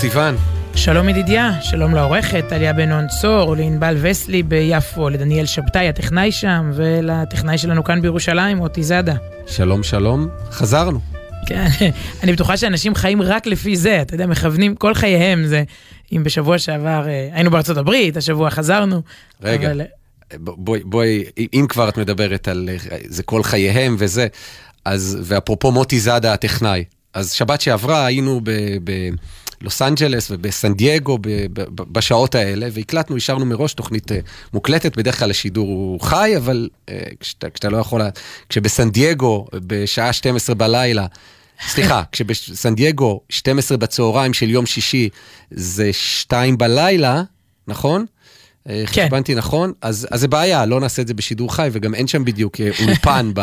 [0.00, 0.36] שלום סיון.
[0.74, 6.70] שלום ידידיה, שלום לעורכת, טליה בן נון צור, לענבל וסלי ביפו, לדניאל שבתאי הטכנאי שם,
[6.74, 9.14] ולטכנאי שלנו כאן בירושלים, מוטי זאדה.
[9.46, 11.00] שלום שלום, חזרנו.
[11.46, 11.66] כן,
[12.22, 15.62] אני בטוחה שאנשים חיים רק לפי זה, אתה יודע, מכוונים כל חייהם זה,
[16.12, 19.02] אם בשבוע שעבר אה, היינו בארצות הברית, השבוע חזרנו.
[19.42, 19.82] רגע, אבל...
[20.36, 24.26] בואי, בואי, אם כבר את מדברת על אה, זה כל חייהם וזה,
[24.84, 26.84] אז, ואפרופו מוטי זאדה הטכנאי,
[27.14, 28.50] אז שבת שעברה היינו ב...
[28.84, 29.10] ב
[29.62, 31.18] בלוס אנג'לס ובסן דייגו
[31.92, 34.18] בשעות האלה, והקלטנו, אישרנו מראש תוכנית אה,
[34.52, 38.00] מוקלטת, בדרך כלל השידור הוא חי, אבל אה, כשאתה, כשאתה לא יכול,
[38.48, 41.06] כשבסן דייגו בשעה 12 בלילה,
[41.68, 45.08] סליחה, כשבסן דייגו 12 בצהריים של יום שישי
[45.50, 47.22] זה 2 בלילה,
[47.68, 48.06] נכון?
[48.68, 49.04] אה, כן.
[49.06, 52.24] חשבנתי נכון, אז, אז זה בעיה, לא נעשה את זה בשידור חי, וגם אין שם
[52.24, 53.40] בדיוק אולפן ב,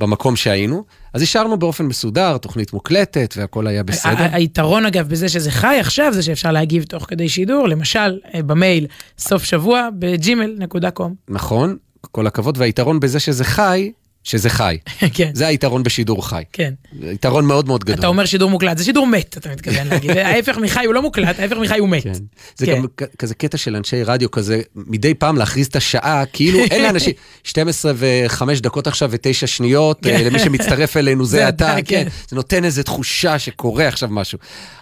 [0.00, 0.84] במקום שהיינו.
[1.14, 4.26] אז השארנו באופן מסודר, תוכנית מוקלטת והכל היה בסדר.
[4.32, 8.86] היתרון אגב בזה שזה חי עכשיו, זה שאפשר להגיב תוך כדי שידור, למשל אה, במייל
[9.18, 11.14] סוף שבוע בג'ימל.קום.
[11.28, 13.92] נכון, כל הכבוד, והיתרון בזה שזה חי,
[14.24, 14.78] שזה חי.
[15.14, 15.30] כן.
[15.34, 16.42] זה היתרון בשידור חי.
[16.52, 16.74] כן.
[17.02, 17.98] יתרון מאוד מאוד גדול.
[17.98, 20.10] אתה אומר שידור מוקלט, זה שידור מת, אתה מתכוון להגיד.
[20.26, 22.02] ההפך מחי הוא לא מוקלט, ההפך מחי הוא מת.
[22.02, 22.12] כן.
[22.56, 22.76] זה כן.
[22.76, 22.86] גם
[23.18, 27.12] כזה קטע של אנשי רדיו כזה, מדי פעם להכריז את השעה, כאילו אין לאנשים,
[27.44, 30.24] 12 ו-5 דקות עכשיו ו-9 שניות, כן.
[30.24, 31.82] למי שמצטרף אלינו זה אתה, כן.
[31.84, 32.08] כן.
[32.28, 34.38] זה נותן איזו תחושה שקורה עכשיו משהו.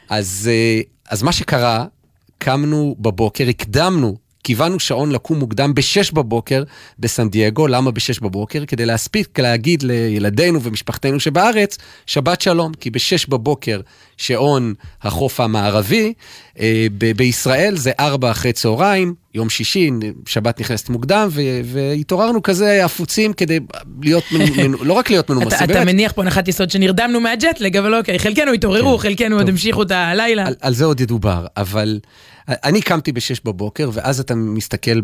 [0.08, 0.80] אז, אה,
[1.10, 1.84] אז מה שקרה,
[2.38, 6.62] קמנו בבוקר, הקדמנו קיוונו שעון לקום מוקדם ב-6 בבוקר
[6.98, 8.64] בסן דייגו, למה ב-6 בבוקר?
[8.66, 13.80] כדי להספיק להגיד לילדינו ומשפחתנו שבארץ, שבת שלום, כי ב-6 בבוקר
[14.16, 16.12] שעון החוף המערבי,
[16.60, 19.90] אה, ב- בישראל זה 4 אחרי צהריים, יום שישי,
[20.26, 23.58] שבת נכנסת מוקדם, ו- והתעוררנו כזה עפוצים כדי
[24.02, 25.70] להיות, מנ- לא רק להיות מנומסים, באמת.
[25.70, 29.08] אתה מניח פה הנחת יסוד שנרדמנו מהג'טלג, אבל אוקיי, חלקנו התעוררו, כן.
[29.08, 30.46] חלקנו עוד המשיכו את הלילה.
[30.46, 31.98] על, על זה עוד ידובר, אבל...
[32.64, 35.00] אני קמתי ב-6 בבוקר, ואז אתה מסתכל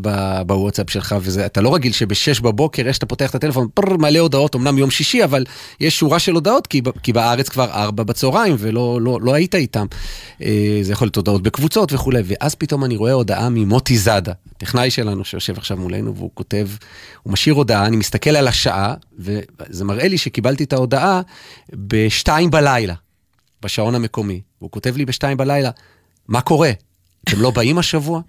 [0.46, 4.56] בוואטסאפ שלך, ואתה לא רגיל שב-6 בבוקר, איך שאתה פותח את הטלפון, פרר, מלא הודעות,
[4.56, 5.44] אמנם יום שישי, אבל
[5.80, 9.86] יש שורה של הודעות, כי, כי בארץ כבר 4 בצהריים, ולא לא, לא היית איתם.
[10.42, 14.90] אה, זה יכול להיות הודעות בקבוצות וכולי, ואז פתאום אני רואה הודעה ממוטי זאדה, טכנאי
[14.90, 16.68] שלנו שיושב עכשיו מולנו, והוא כותב,
[17.22, 21.20] הוא משאיר הודעה, אני מסתכל על השעה, וזה מראה לי שקיבלתי את ההודעה
[21.72, 22.94] ב-2 בלילה,
[23.62, 24.40] בשעון המקומי.
[24.60, 25.70] והוא כותב לי ב-2 בלילה,
[26.28, 26.70] מה קורה?
[27.28, 28.20] אתם לא באים השבוע?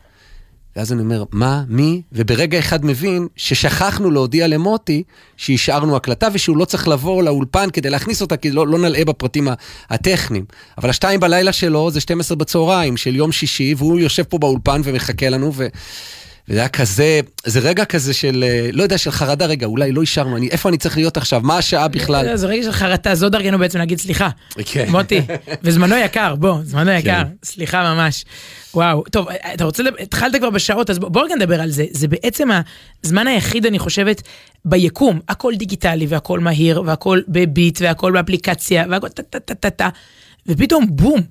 [0.75, 2.01] ואז אני אומר, מה, מי?
[2.11, 5.03] וברגע אחד מבין ששכחנו להודיע למוטי
[5.37, 9.47] שהשארנו הקלטה ושהוא לא צריך לבוא לאולפן כדי להכניס אותה, כי לא, לא נלאה בפרטים
[9.89, 10.45] הטכניים.
[10.77, 15.29] אבל השתיים בלילה שלו זה 12 בצהריים של יום שישי, והוא יושב פה באולפן ומחכה
[15.29, 15.67] לנו, ו...
[16.49, 20.01] וזה היה כזה, זה רגע כזה של, אה, לא יודע, של חרדה, רגע, אולי לא
[20.01, 22.35] אישרנו, אני, איפה אני צריך להיות עכשיו, מה השעה בכלל?
[22.35, 24.29] זה רגע של חרטה, זו דרכנו בעצם להגיד סליחה.
[24.65, 24.85] כן.
[24.89, 25.21] מוטי,
[25.63, 27.29] וזמנו יקר, בוא, זמנו יקר, כן.
[27.43, 28.25] סליחה ממש.
[28.73, 31.85] וואו, טוב, אתה רוצה, התחלת כבר בשעות, אז בוא רגע נדבר על זה.
[31.91, 32.49] זה בעצם
[33.03, 34.21] הזמן היחיד, אני חושבת,
[34.65, 39.89] ביקום, הכל דיגיטלי והכל מהיר, והכל בביט, והכל באפליקציה, והכל טה-טה-טה-טה,
[40.47, 41.21] ופתאום בום,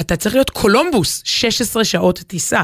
[0.00, 2.62] אתה צריך להיות קולומבוס, 16 שעות טיסה.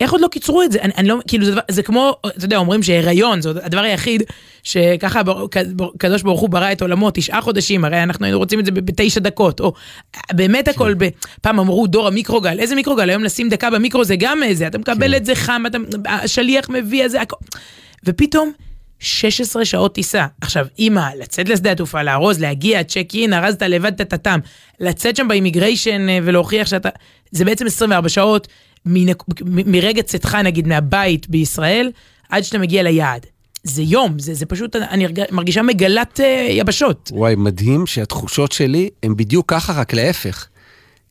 [0.00, 0.78] איך עוד לא קיצרו את זה?
[0.82, 4.22] אני, אני לא, כאילו זה, זה כמו, אתה יודע, אומרים שהיריון זה הדבר היחיד
[4.62, 5.22] שככה
[5.98, 9.20] קדוש ברוך הוא ברא את עולמו תשעה חודשים, הרי אנחנו היינו רוצים את זה בתשע
[9.20, 9.72] דקות, או
[10.32, 10.70] באמת כן.
[10.70, 11.08] הכל, ב,
[11.42, 13.10] פעם אמרו דור המיקרוגל, איזה מיקרוגל?
[13.10, 15.14] היום לשים דקה במיקרו זה גם איזה, אתה מקבל כן.
[15.14, 17.36] את זה חם, אתה, השליח מביא את זה, הכל.
[18.04, 18.52] ופתאום
[18.98, 20.26] 16 שעות טיסה.
[20.40, 24.40] עכשיו, אימא, לצאת לשדה התעופה, לארוז, להגיע, צ'ק אין, ארזת לבד את הטאטאם,
[24.80, 26.88] לצאת שם באימיגריישן אה, ולהוכיח שאתה...
[27.30, 28.48] זה בעצם 24 שעות
[28.86, 29.22] מנק...
[29.66, 31.90] מרגע צאתך, נגיד, מהבית בישראל,
[32.28, 33.26] עד שאתה מגיע ליעד.
[33.62, 37.10] זה יום, זה, זה פשוט, אני מרגישה מגלת uh, יבשות.
[37.14, 40.48] וואי, מדהים שהתחושות שלי הן בדיוק ככה, רק להפך.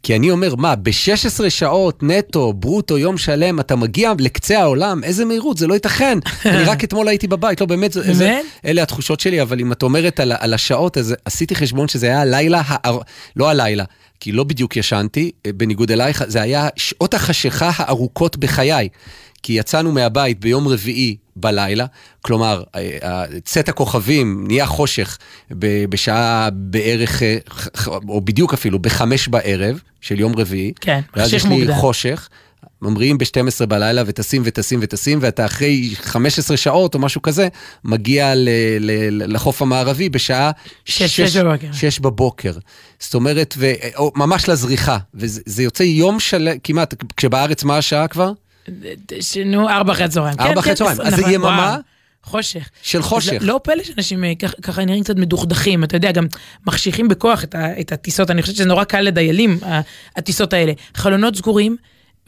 [0.03, 5.25] כי אני אומר, מה, ב-16 שעות נטו, ברוטו, יום שלם, אתה מגיע לקצה העולם, איזה
[5.25, 6.19] מהירות, זה לא ייתכן.
[6.45, 9.83] אני רק אתמול הייתי בבית, לא, באמת, זה, זה, אלה התחושות שלי, אבל אם את
[9.83, 12.97] אומרת על, על השעות, אז עשיתי חשבון שזה היה הלילה, הא...
[13.35, 13.83] לא הלילה,
[14.19, 18.89] כי לא בדיוק ישנתי, אה, בניגוד אלייך, זה היה שעות החשיכה הארוכות בחיי.
[19.43, 21.85] כי יצאנו מהבית ביום רביעי בלילה,
[22.21, 25.17] כלומר, אה, צאת הכוכבים נהיה חושך
[25.89, 27.37] בשעה בערך, אה,
[28.07, 30.73] או בדיוק אפילו, בחמש בערב של יום רביעי.
[30.81, 31.21] כן, חושך מוקדם.
[31.21, 32.29] ואז יש לי חושך.
[32.81, 37.47] ממריאים ב-12 בלילה וטסים וטסים וטסים, ואתה אחרי 15 שעות או משהו כזה,
[37.83, 38.49] מגיע ל-
[38.79, 40.51] ל- לחוף המערבי בשעה
[40.85, 41.67] 6, 6, בבוקר.
[41.73, 42.53] 6 בבוקר.
[42.99, 48.31] זאת אומרת, ו- או ממש לזריחה, וזה יוצא יום שלם, כמעט, כשבארץ מה השעה כבר?
[49.45, 50.35] נו, ארבע אחרי הצהריים.
[50.39, 51.77] ארבע אחרי כן, כן, הצהריים, אז זה נכון, יממה.
[52.23, 52.69] חושך.
[52.81, 53.31] של חושך.
[53.41, 56.25] לא, לא פלא שאנשים אה, ככה נראים קצת מדוכדכים, אתה יודע, גם
[56.67, 59.59] מחשיכים בכוח את, את הטיסות, אני חושבת שזה נורא קל לדיילים,
[60.15, 60.73] הטיסות האלה.
[60.95, 61.77] חלונות סגורים.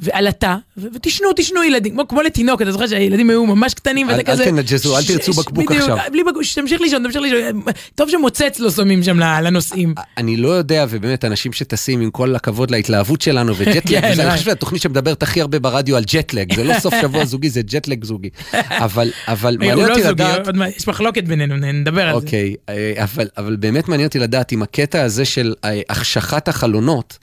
[0.01, 4.43] ועלתה, ותשנו, תשנו ילדים, כמו, כמו לתינוק, אתה זוכר שהילדים היו ממש קטנים, ואתה כזה...
[4.43, 5.97] אל תנג'זו, אל תרצו בקבוק עכשיו.
[6.11, 7.61] בלי בקבוק, תמשיך לישון, תמשיך לישון,
[7.95, 9.93] טוב שמוצץ לא שמים שם לנוסעים.
[10.17, 14.31] אני לא יודע, ובאמת, אנשים שטסים, עם כל הכבוד להתלהבות שלנו, וג'טלג, כן, אני אה.
[14.31, 18.03] חושב שהתוכנית שמדברת הכי הרבה ברדיו על ג'טלג, זה לא סוף שבוע זוגי, זה ג'טלג
[18.05, 18.29] זוגי.
[18.53, 20.47] אבל, אבל מעניין לא אותי לדעת...
[20.77, 22.25] יש מחלוקת בינינו, נדבר על זה.
[22.25, 23.05] אוקיי, אה,
[23.37, 27.17] אבל באמת מעניין אותי לדעת אם הקטע הזה של אה, החשכת החלונות,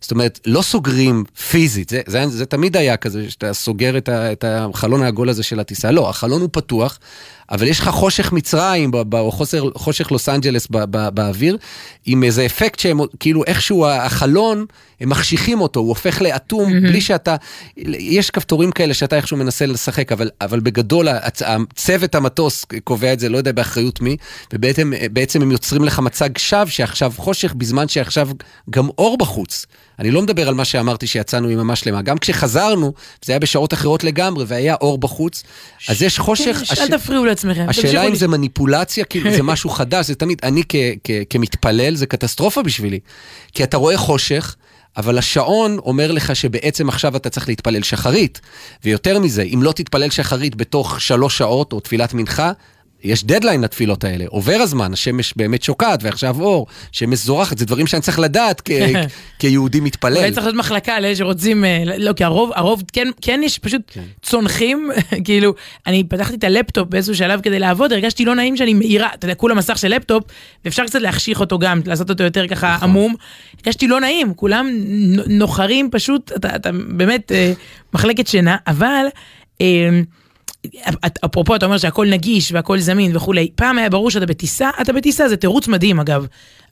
[0.00, 4.32] זאת אומרת, לא סוגרים פיזית, זה, זה, זה תמיד היה כזה, שאתה סוגר את, ה,
[4.32, 5.90] את החלון העגול הזה של הטיסה.
[5.90, 6.98] לא, החלון הוא פתוח,
[7.50, 11.56] אבל יש לך חושך מצרים, או חוסר, חושך לוס אנג'לס באוויר,
[12.06, 14.66] עם איזה אפקט שהם, כאילו איכשהו החלון,
[15.00, 16.80] מחשיכים אותו, הוא הופך לאטום, mm-hmm.
[16.80, 17.36] בלי שאתה,
[17.98, 21.08] יש כפתורים כאלה שאתה איכשהו מנסה לשחק, אבל, אבל בגדול,
[21.74, 24.16] צוות המטוס קובע את זה, לא יודע באחריות מי,
[24.52, 28.28] ובעצם הם יוצרים לך מצג שווא שעכשיו חושך, בזמן שעכשיו
[28.70, 29.66] גם אור בחוץ.
[29.98, 32.92] אני לא מדבר על מה שאמרתי שיצאנו עם ממש שלמה, גם כשחזרנו,
[33.24, 35.42] זה היה בשעות אחרות לגמרי, והיה אור בחוץ,
[35.88, 36.62] אז יש חושך...
[36.74, 37.66] כן, אל תפריעו לעצמכם.
[37.68, 40.62] השאלה אם זה מניפולציה, כאילו זה משהו חדש, זה תמיד, אני
[41.30, 43.00] כמתפלל, זה קטסטרופה בשבילי.
[43.52, 44.56] כי אתה רואה חושך,
[44.96, 48.40] אבל השעון אומר לך שבעצם עכשיו אתה צריך להתפלל שחרית.
[48.84, 52.52] ויותר מזה, אם לא תתפלל שחרית בתוך שלוש שעות או תפילת מנחה,
[53.04, 57.86] יש דדליין לתפילות האלה, עובר הזמן, השמש באמת שוקעת ועכשיו אור, שמש זורחת, זה דברים
[57.86, 58.70] שאני צריך לדעת כ-
[59.38, 60.16] כיהודי מתפלל.
[60.16, 63.82] אולי צריך להיות מחלקה לאלה שרוצים, אה, לא, כי הרוב, הרוב כן, כן יש פשוט
[63.86, 64.02] כן.
[64.22, 64.90] צונחים,
[65.24, 65.54] כאילו,
[65.86, 69.34] אני פתחתי את הלפטופ באיזשהו שלב כדי לעבוד, הרגשתי לא נעים שאני מאירה, אתה יודע,
[69.34, 70.24] כולה מסך של לפטופ,
[70.64, 72.88] ואפשר קצת להחשיך אותו גם, לעשות אותו יותר ככה נכון.
[72.90, 73.14] עמום,
[73.58, 74.68] הרגשתי לא נעים, כולם
[75.28, 77.52] נוחרים פשוט, אתה, אתה באמת אה,
[77.94, 79.06] מחלקת שינה, אבל...
[81.24, 85.28] אפרופו אתה אומר שהכל נגיש והכל זמין וכולי, פעם היה ברור שאתה בטיסה, אתה בטיסה,
[85.28, 86.26] זה תירוץ מדהים אגב.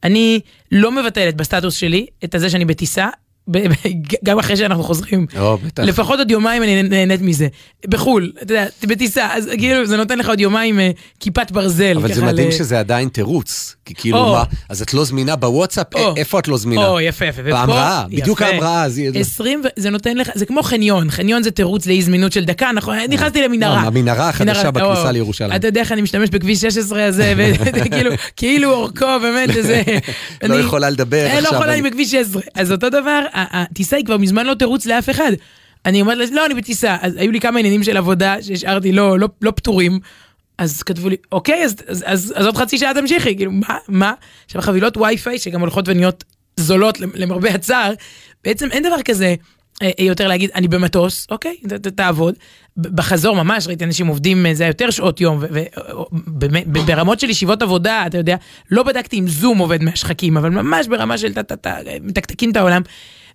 [0.05, 0.41] אני
[0.73, 3.08] לא מבטלת בסטטוס שלי את הזה שאני בטיסה,
[4.25, 5.26] גם אחרי שאנחנו חוזרים.
[5.38, 5.82] או, בטח.
[5.82, 7.49] לפחות עוד יומיים אני נהנית מזה.
[7.88, 10.90] בחו"ל, אתה יודע, בטיסה, אז כאילו זה נותן לך עוד יומיים אה,
[11.20, 11.97] כיפת ברזל.
[11.97, 13.76] אבל זה מדהים שזה עדיין תירוץ.
[13.85, 15.87] כי כאילו מה, אז את לא זמינה בוואטסאפ?
[16.17, 16.87] איפה את לא זמינה?
[16.87, 17.43] או, יפה, יפה.
[17.43, 18.87] בהמראה, בדיוק ההמראה.
[19.15, 22.97] 20, זה נותן לך, זה כמו חניון, חניון זה תירוץ לאי זמינות של דקה, נכון?
[23.09, 23.83] נכנסתי למנהרה.
[23.83, 25.57] לא, המנהרה החדשה בכניסה לירושלים.
[25.57, 27.35] אתה יודע איך אני משתמש בכביש 16 הזה,
[28.37, 29.83] כאילו אורכו, באמת, איזה...
[30.43, 31.43] לא יכולה לדבר עכשיו.
[31.43, 32.43] לא יכולה, אני בכביש 16.
[32.55, 35.33] אז אותו דבר, הטיסה היא כבר מזמן לא תירוץ לאף אחד.
[35.87, 36.97] אני אומרת לא, אני בטיסה.
[37.01, 39.99] אז היו לי כמה עניינים של עבודה שהשארתי לא, לא, לא פתורים.
[40.59, 44.12] אז כתבו לי, אוקיי, אז, אז, אז, אז עוד חצי שעה תמשיכי, כאילו, מה, מה?
[44.45, 46.25] עכשיו, חבילות וי-פיי, שגם הולכות ונהיות
[46.56, 47.93] זולות למרבה הצער,
[48.45, 49.35] בעצם אין דבר כזה
[49.83, 52.35] אה, אה, יותר להגיד, אני במטוס, אוקיי, ת, ת, תעבוד.
[52.77, 55.41] בחזור ממש, ראיתי אנשים עובדים, אה, זה היה יותר שעות יום,
[56.73, 58.37] וברמות של ישיבות עבודה, אתה יודע,
[58.71, 62.83] לא בדקתי אם זום עובד מהשחקים, אבל ממש ברמה של טה-טה-טה, מתקתקים את העולם.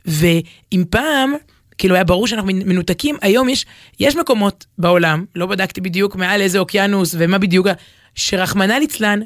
[0.05, 1.33] ואם פעם,
[1.79, 3.65] כאילו היה ברור שאנחנו מנותקים, היום יש,
[3.99, 7.67] יש מקומות בעולם, לא בדקתי בדיוק מעל איזה אוקיינוס ומה בדיוק,
[8.15, 9.19] שרחמנא ליצלן,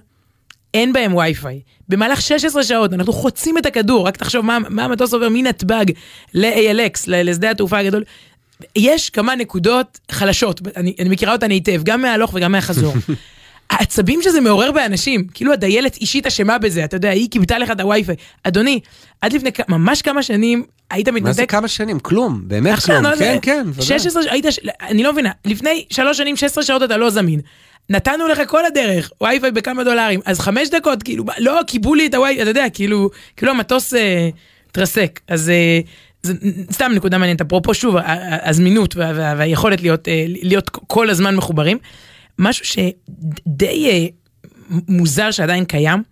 [0.73, 1.61] אין בהם וי-פיי.
[1.89, 5.85] במהלך 16 שעות אנחנו חוצים את הכדור, רק תחשוב מה, מה המטוס עובר מנתב"ג
[6.33, 8.03] ל-ALX, לשדה התעופה הגדול.
[8.75, 12.93] יש כמה נקודות חלשות, אני, אני מכירה אותן היטב, גם מההלוך וגם מהחזור.
[13.69, 17.79] העצבים שזה מעורר באנשים, כאילו הדיילת אישית אשמה בזה, אתה יודע, היא כיבתה לך את
[17.79, 18.15] הווי-פיי.
[18.43, 18.79] אדוני,
[19.21, 21.25] עד לפני ממש כמה שנים היית מתנתק...
[21.25, 21.99] מה זה כמה שנים?
[21.99, 23.03] כלום, באמת כלום.
[23.03, 23.85] לא כן, כן, ודאי.
[23.85, 24.45] 16, היית,
[24.81, 27.39] אני לא מבינה, לפני שלוש שנים, 16 שעות אתה לא זמין.
[27.89, 32.13] נתנו לך כל הדרך, וי-פיי בכמה דולרים, אז חמש דקות, כאילו, לא, קיבלו לי את
[32.13, 34.29] הווי, אתה יודע, כאילו, כאילו המטוס אה,
[34.71, 35.19] תרסק.
[35.27, 35.79] אז אה,
[36.23, 36.33] זה
[36.71, 37.95] סתם נקודה מעניינת, אפרופו שוב,
[38.43, 41.77] הזמינות וה, וה, והיכולת להיות, אה, להיות כל הזמן מחוברים.
[42.39, 44.05] משהו שדי אה,
[44.87, 46.03] מוזר שעדיין קיים,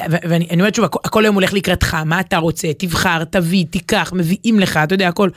[0.00, 4.76] ואני אומרת שוב, הכל היום הולך לקראתך, מה אתה רוצה, תבחר, תביא, תיקח, מביאים לך,
[4.76, 5.30] אתה יודע, הכל,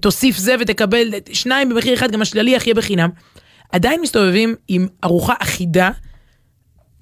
[0.00, 3.10] תוסיף זה ותקבל שניים במחיר אחד, גם השליח יהיה בחינם.
[3.72, 5.90] עדיין מסתובבים עם ארוחה אחידה,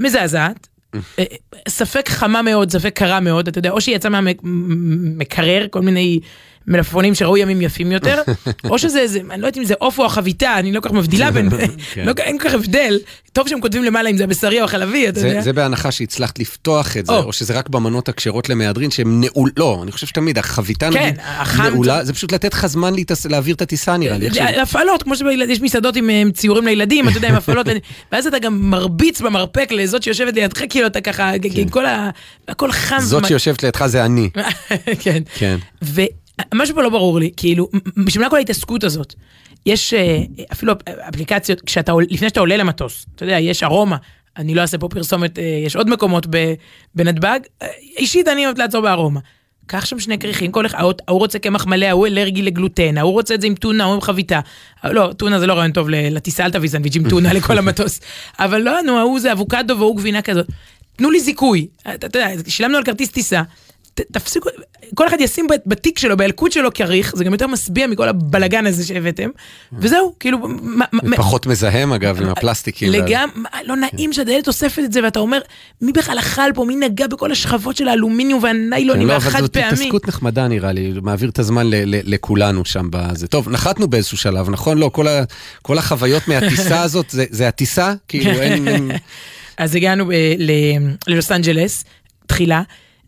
[0.00, 1.25] מזעזעת, אה,
[1.69, 6.21] ספק חמה מאוד, ספק קרה מאוד, אתה יודע, או שהיא יצאה מהמקרר, כל מיני
[6.66, 8.23] מלפפונים שראו ימים יפים יותר,
[8.71, 10.95] או שזה איזה, אני לא יודעת אם זה עוף או החביתה, אני לא כל כך
[10.95, 11.50] מבדילה בין,
[11.95, 12.04] כן.
[12.07, 12.99] לא, אין כל כך הבדל,
[13.33, 15.40] טוב שהם כותבים למעלה אם זה הבשרי או החלבי, אתה יודע.
[15.40, 19.81] זה בהנחה שהצלחת לפתוח את זה, או שזה רק במנות הכשרות למהדרין שהם נעול, לא,
[19.83, 21.14] אני חושב שתמיד החביתה כן,
[21.59, 22.95] נעולה, זה פשוט לתת לך זמן
[23.31, 24.28] להעביר את הטיסה נראה לי.
[24.62, 27.66] הפעלות, כמו שיש מסעדות עם ציורים לילדים, אתה יודע, עם הפעלות,
[28.12, 31.69] ואז אתה גם מרביץ במרפק לזאת שיושבת לידך, כאילו אתה ככה, כן.
[31.69, 32.11] כל ה...
[32.49, 33.00] הכל חם.
[33.00, 34.31] זאת שיושבת לידך זה אני.
[35.35, 35.57] כן.
[36.54, 37.68] משהו פה לא ברור לי, כאילו,
[38.06, 39.14] בשביל מה כל ההתעסקות הזאת?
[39.66, 40.18] יש אה,
[40.52, 40.72] אפילו
[41.08, 43.96] אפליקציות, כשאתה, לפני שאתה עולה למטוס, אתה יודע, יש ארומה,
[44.36, 46.26] אני לא אעשה פה פרסומת, אה, יש עוד מקומות
[46.94, 49.20] בנתב"ג, אה, אישית אני אוהבת לעצור בארומה.
[49.66, 53.34] קח שם שני כריכים, כל אחד, ההוא רוצה קמח מלא, ההוא אלרגי לגלוטן, ההוא רוצה
[53.34, 54.40] את זה עם טונה, ההוא עם חביתה.
[54.84, 58.00] לא, טונה זה לא רעיון טוב לטיסה, אל תביא סנדוויץ' עם טונה לכל המטוס.
[58.38, 60.46] אבל לא, נו, ההוא זה אבוקדו והוא גבינה כזאת.
[60.96, 61.66] תנו לי זיכוי.
[61.94, 63.42] אתה יודע, שילמנו על כרטיס טיסה,
[63.94, 64.49] תפסיקו,
[64.94, 68.87] כל אחד ישים בתיק שלו, באלקוט שלו כריך, זה גם יותר משביע מכל הבלגן הזה
[68.87, 69.30] שהבאתם,
[69.72, 70.38] וזהו, כאילו...
[71.16, 72.92] פחות מזהם אגב עם הפלסטיקים.
[72.92, 75.38] לגמרי, לא נעים שהדיילת אוספת את זה, ואתה אומר,
[75.80, 79.32] מי בכלל אכל פה, מי נגע בכל השכבות של האלומיניום והניילונים והחד פעמי?
[79.32, 83.26] לא, אבל זאת התעסקות נחמדה נראה לי, מעביר את הזמן לכולנו שם בזה.
[83.26, 84.78] טוב, נחתנו באיזשהו שלב, נכון?
[84.78, 84.90] לא,
[85.62, 87.94] כל החוויות מהטיסה הזאת, זה הטיסה?
[88.08, 88.90] כאילו אין...
[89.56, 90.11] אז הגענו
[91.06, 91.84] ללוס אנג'לס,
[92.26, 92.62] תחילה.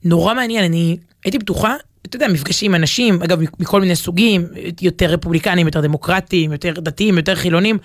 [0.04, 1.74] נורא מעניין, אני הייתי בטוחה,
[2.06, 4.46] אתה יודע, מפגשים עם אנשים, אגב, מכל מיני סוגים,
[4.82, 7.78] יותר רפובליקנים, יותר דמוקרטיים, יותר דתיים, יותר חילונים,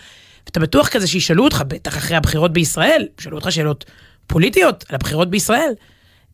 [0.46, 3.86] ואתה בטוח כזה שישאלו אותך, בטח אחרי הבחירות בישראל, ישאלו אותך שאלות
[4.28, 5.72] פוליטיות על הבחירות בישראל,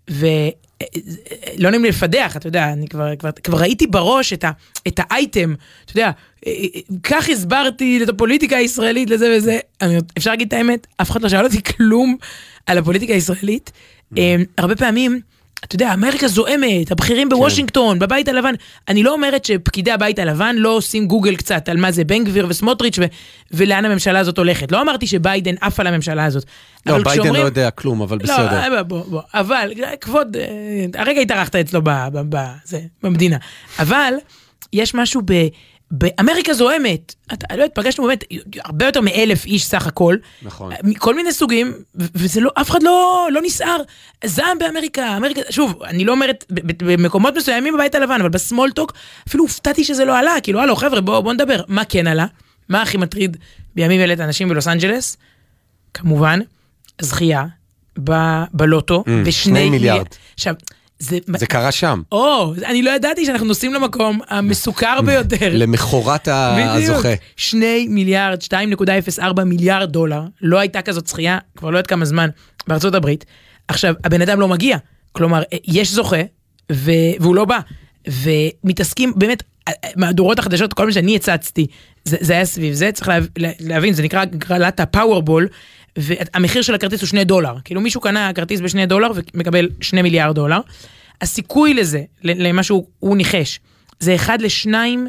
[0.09, 4.51] ולא נעים לי לפדח, אתה יודע, אני כבר, כבר, כבר ראיתי בראש את, ה,
[4.87, 5.53] את האייטם,
[5.85, 6.11] אתה יודע,
[7.03, 11.29] כך הסברתי את הפוליטיקה הישראלית לזה וזה, אני, אפשר להגיד את האמת, אף אחד לא
[11.29, 12.17] שאל אותי כלום
[12.65, 13.71] על הפוליטיקה הישראלית.
[14.13, 14.17] Mm.
[14.57, 15.19] הרבה פעמים,
[15.63, 17.29] אתה יודע, אמריקה זועמת, הבכירים.
[17.29, 17.99] בוושינגטון, כן.
[17.99, 18.53] בבית הלבן.
[18.87, 22.45] אני לא אומרת שפקידי הבית הלבן לא עושים גוגל קצת על מה זה בן גביר
[22.49, 23.05] וסמוטריץ' ו-
[23.51, 24.71] ולאן הממשלה הזאת הולכת.
[24.71, 26.45] לא אמרתי שביידן עף על הממשלה הזאת.
[26.85, 27.41] לא, ביידן כשאומרים...
[27.41, 28.69] לא יודע כלום, אבל לא, בסדר.
[28.69, 29.71] לא, בוא, בוא, אבל,
[30.01, 33.37] כבוד, אה, הרגע התארחת אצלו ב, ב, ב, זה, במדינה.
[33.79, 34.13] אבל,
[34.73, 35.33] יש משהו ב...
[35.97, 38.23] באמריקה זוהמת, אתה לא יודע, פגשנו באמת
[38.59, 43.27] הרבה יותר מאלף איש סך הכל, נכון, מכל מיני סוגים, וזה לא, אף אחד לא,
[43.31, 43.77] לא נסער.
[44.25, 48.93] זעם באמריקה, אמריקה, שוב, אני לא אומרת, במקומות מסוימים בבית הלבן, אבל בסמולטוק,
[49.27, 52.25] אפילו הופתעתי שזה לא עלה, כאילו, הלו, חבר'ה, בואו בוא נדבר, מה כן עלה?
[52.69, 53.37] מה הכי מטריד
[53.75, 55.17] בימים אלה את האנשים בלוס אנג'לס?
[55.93, 56.39] כמובן,
[57.01, 57.45] זכייה
[58.03, 60.05] ב- בלוטו, mm, ושני מיליארד.
[60.33, 60.53] עכשיו,
[60.99, 62.01] זה, זה קרה שם.
[62.11, 65.49] או, אני לא ידעתי שאנחנו נוסעים למקום המסוכר ביותר.
[65.51, 66.99] למחרת הזוכה.
[66.99, 67.05] בדיוק.
[67.35, 72.29] 2 מיליארד, 2.04 מיליארד דולר, לא הייתה כזאת זכייה, כבר לא יודעת כמה זמן,
[72.67, 73.25] בארצות הברית.
[73.67, 74.77] עכשיו, הבן אדם לא מגיע.
[75.11, 76.21] כלומר, יש זוכה,
[76.71, 76.91] ו...
[77.19, 77.59] והוא לא בא.
[78.07, 79.43] ומתעסקים, באמת,
[79.95, 81.67] מהדורות החדשות, כל מה שאני הצצתי,
[82.05, 83.19] זה, זה היה סביב זה, צריך לה,
[83.59, 85.47] להבין, זה נקרא גרלת הפאוורבול,
[85.97, 87.55] והמחיר של הכרטיס הוא שני דולר.
[87.65, 90.59] כאילו מישהו קנה כרטיס בשני דולר ומקבל שני מיליארד דולר.
[91.21, 93.59] הסיכוי לזה, למה שהוא ניחש,
[93.99, 95.07] זה אחד לשניים,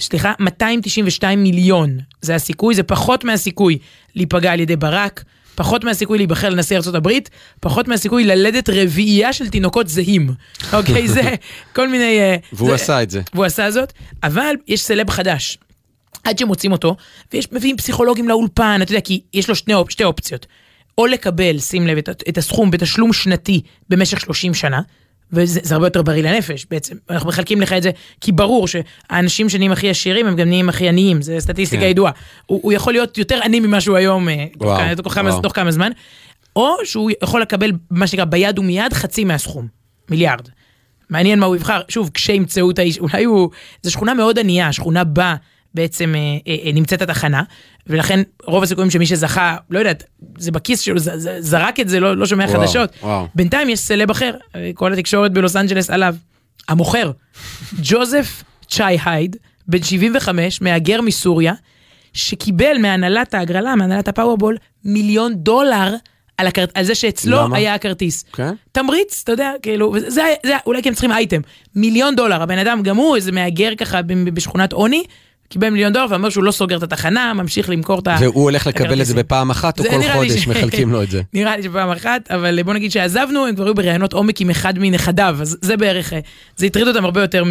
[0.00, 1.98] סליחה, 292 מיליון.
[2.20, 3.78] זה הסיכוי, זה פחות מהסיכוי
[4.14, 9.88] להיפגע על ידי ברק, פחות מהסיכוי להיבחר לנשיא הברית, פחות מהסיכוי ללדת רביעייה של תינוקות
[9.88, 10.34] זהים.
[10.72, 11.34] אוקיי, זה
[11.72, 12.18] כל מיני...
[12.20, 13.22] אה, והוא זה, עשה את זה.
[13.34, 15.58] והוא עשה זאת, אבל יש סלב חדש.
[16.24, 16.96] עד שמוצאים אותו,
[17.34, 20.46] ומביאים פסיכולוגים לאולפן, אתה יודע, כי יש לו שני, שתי אופציות.
[20.98, 24.80] או לקבל, שים לב, את, את הסכום בתשלום שנתי במשך 30 שנה,
[25.32, 27.90] וזה הרבה יותר בריא לנפש בעצם, אנחנו מחלקים לך את זה,
[28.20, 31.88] כי ברור שהאנשים שנהיים הכי עשירים הם גם נהיים הכי עניים, זה סטטיסטיקה כן.
[31.88, 32.12] ידועה.
[32.46, 35.70] הוא, הוא יכול להיות יותר עני ממה שהוא היום, אה, וואו, תוך, כמה, תוך כמה
[35.70, 35.92] זמן,
[36.56, 39.66] או שהוא יכול לקבל מה שנקרא ביד ומיד חצי מהסכום,
[40.10, 40.48] מיליארד.
[41.10, 43.50] מעניין מה הוא יבחר, שוב, כשימצאו את האיש, אולי הוא,
[43.82, 45.34] זו שכונה מאוד ענייה, שכונה בה
[45.74, 47.42] בעצם אה, אה, אה, נמצאת התחנה,
[47.86, 50.04] ולכן רוב הסיכויים שמי שזכה, לא יודעת,
[50.38, 52.90] זה בכיס שלו, ז, ז, זרק את זה, לא, לא שומע וואו, חדשות.
[53.02, 53.26] וואו.
[53.34, 54.34] בינתיים יש סלב אחר,
[54.74, 56.14] כל התקשורת בלוס אנג'לס עליו,
[56.68, 57.10] המוכר,
[57.82, 59.36] ג'וזף צ'יי הייד,
[59.68, 61.52] בן 75, מהגר מסוריה,
[62.12, 65.94] שקיבל מהנהלת ההגרלה, מהנהלת הפאוורבול, מיליון דולר
[66.36, 66.64] על, הכר...
[66.74, 67.56] על זה שאצלו למה?
[67.56, 68.24] היה הכרטיס.
[68.32, 68.54] כן?
[68.72, 71.40] תמריץ, אתה יודע, כאילו, זה, זה, זה, אולי כי הם צריכים אייטם.
[71.74, 75.04] מיליון דולר, הבן אדם גם הוא איזה מהגר ככה בשכונת עוני,
[75.48, 78.16] קיבל מיליון דולר ואומר שהוא לא סוגר את התחנה, ממשיך למכור את ה...
[78.20, 80.48] והוא הולך לקבל את זה בפעם אחת, או כל חודש ש...
[80.48, 81.22] מחלקים לו את זה?
[81.34, 84.78] נראה לי שפעם אחת, אבל בוא נגיד שעזבנו, הם כבר היו בראיונות עומק עם אחד
[84.78, 86.12] מנכדיו, אז זה בערך,
[86.56, 87.44] זה הטריד אותם הרבה יותר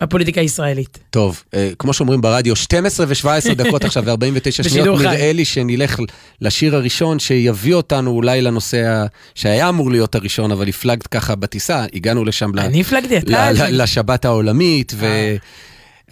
[0.00, 0.98] מהפוליטיקה הישראלית.
[1.10, 5.98] טוב, אה, כמו שאומרים ברדיו, 12 ו-17 דקות עכשיו ו-49 שניות, נראה לי שנלך
[6.40, 12.24] לשיר הראשון שיביא אותנו אולי לנושא שהיה אמור להיות הראשון, אבל הפלגת ככה בטיסה, הגענו
[12.24, 13.50] לשם אני הפלגתי, אתה...
[13.52, 15.06] לשבת העולמית, ו...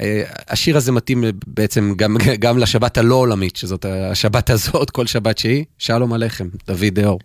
[0.03, 0.23] אה.
[0.49, 5.65] השיר הזה מתאים בעצם גם, גם לשבת הלא עולמית, שזאת השבת הזאת, כל שבת שהיא.
[5.79, 7.19] שלום עליכם, דוד דאור.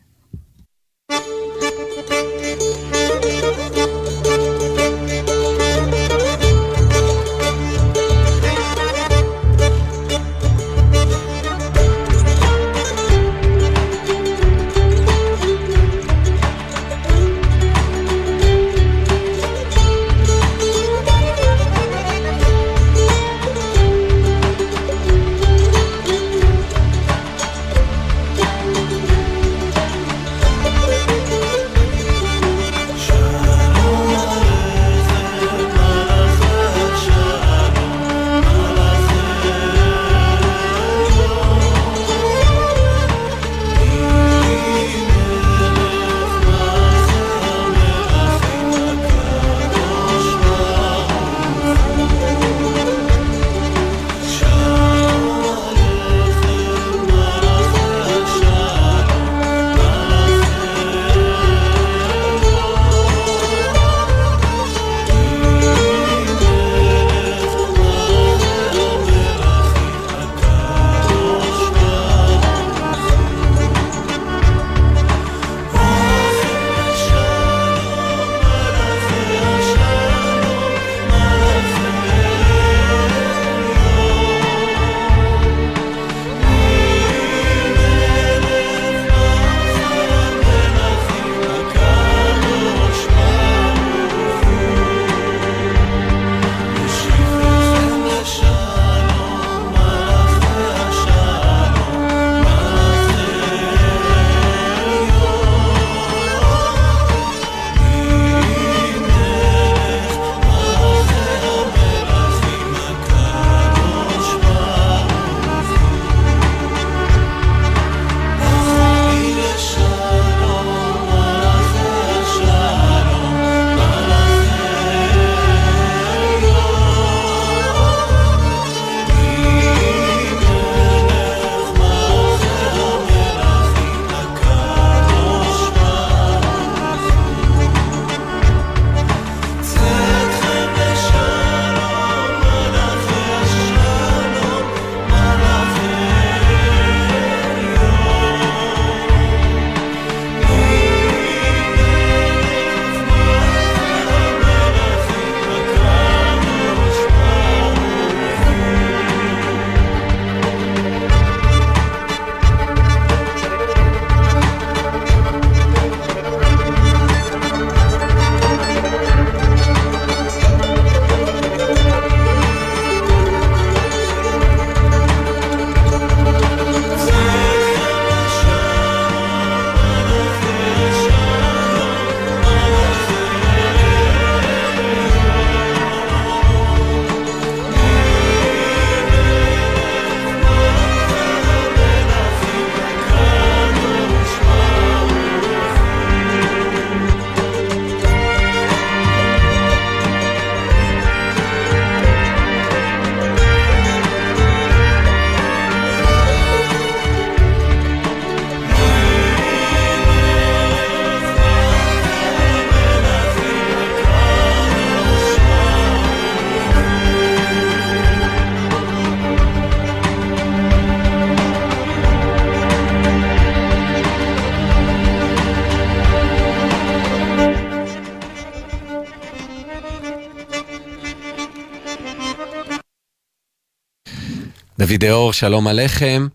[234.88, 236.28] דוד אור, שלום עליכם.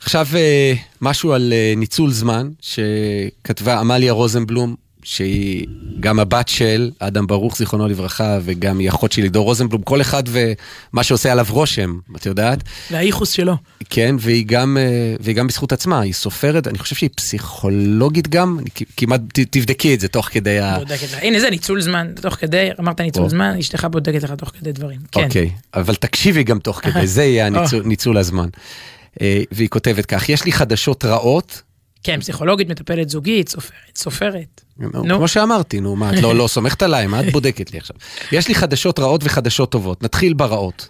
[0.00, 0.26] עכשיו
[1.00, 5.66] משהו על ניצול זמן שכתבה עמליה רוזנבלום, שהיא
[6.00, 10.22] גם הבת של אדם ברוך, זיכרונו לברכה, וגם היא אחות של עידו רוזנבלום, כל אחד
[10.26, 12.58] ומה שעושה עליו רושם, את יודעת?
[12.90, 13.56] והאיכוס שלו.
[13.90, 18.58] כן, והיא גם, אה, והיא גם בזכות עצמה, היא סופרת, אני חושב שהיא פסיכולוגית גם,
[18.96, 20.78] כמעט תבדקי את זה תוך כדי ה...
[20.78, 24.72] בודקת הנה זה ניצול זמן, תוך כדי, אמרת ניצול זמן, אשתך בודקת לך תוך כדי
[24.72, 24.98] דברים.
[25.12, 25.24] כן.
[25.24, 28.48] אוקיי, אבל תקשיבי גם תוך כדי, זה יהיה הניצול, ניצול הזמן.
[29.20, 31.62] אה, והיא כותבת כך, יש לי חדשות רעות.
[32.02, 34.60] כן, פסיכולוגית, מטפלת זוגית, סופרת, סופרת.
[34.78, 35.16] נו.
[35.16, 37.96] כמו שאמרתי, נו, מה, את לא, לא סומכת עליי, מה את בודקת לי עכשיו?
[38.32, 40.02] יש לי חדשות רעות וחדשות טובות.
[40.02, 40.88] נתחיל ברעות.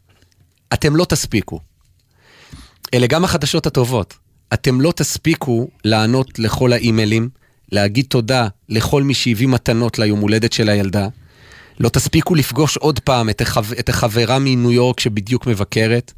[0.72, 1.60] אתם לא תספיקו.
[2.94, 4.14] אלה גם החדשות הטובות.
[4.54, 7.28] אתם לא תספיקו לענות לכל האימיילים,
[7.72, 11.08] להגיד תודה לכל מי שהביא מתנות ליום הולדת של הילדה.
[11.80, 13.72] לא תספיקו לפגוש עוד פעם את, החב...
[13.72, 16.12] את החברה מניו יורק שבדיוק מבקרת,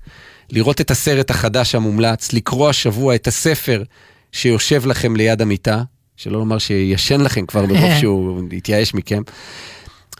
[0.50, 3.82] לראות את הסרט החדש המומלץ, לקרוא השבוע את הספר
[4.32, 5.82] שיושב לכם ליד המיטה,
[6.16, 9.22] שלא לומר שישן לכם כבר ברוב שהוא יתייאש מכם.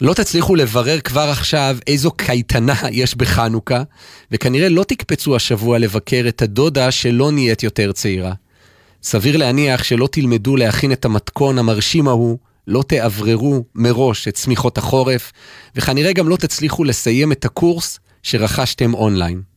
[0.01, 3.83] לא תצליחו לברר כבר עכשיו איזו קייטנה יש בחנוכה,
[4.31, 8.33] וכנראה לא תקפצו השבוע לבקר את הדודה שלא נהיית יותר צעירה.
[9.03, 15.33] סביר להניח שלא תלמדו להכין את המתכון המרשים ההוא, לא תאווררו מראש את צמיחות החורף,
[15.77, 19.52] וכנראה גם לא תצליחו לסיים את הקורס שרכשתם אונליין.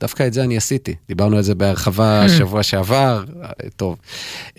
[0.00, 2.28] דווקא את זה אני עשיתי, דיברנו על זה בהרחבה hmm.
[2.28, 3.24] שבוע שעבר,
[3.76, 3.96] טוב.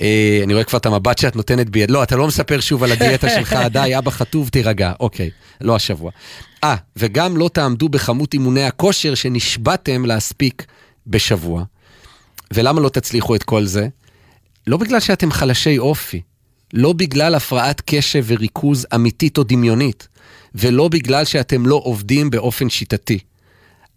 [0.02, 2.92] אה, אני רואה כבר את המבט שאת נותנת ביד, לא, אתה לא מספר שוב על
[2.92, 5.30] הדיאטה שלך, די, אבא חטוב, תירגע, אוקיי,
[5.62, 6.12] לא השבוע.
[6.64, 10.66] אה, וגם לא תעמדו בכמות אימוני הכושר שנשבעתם להספיק
[11.08, 11.64] בשבוע.
[12.54, 13.88] ולמה לא תצליחו את כל זה?
[14.68, 16.22] לא בגלל שאתם חלשי אופי,
[16.74, 20.08] לא בגלל הפרעת קשב וריכוז אמיתית או דמיונית,
[20.56, 23.20] ולא בגלל שאתם לא עובדים באופן שיטתי.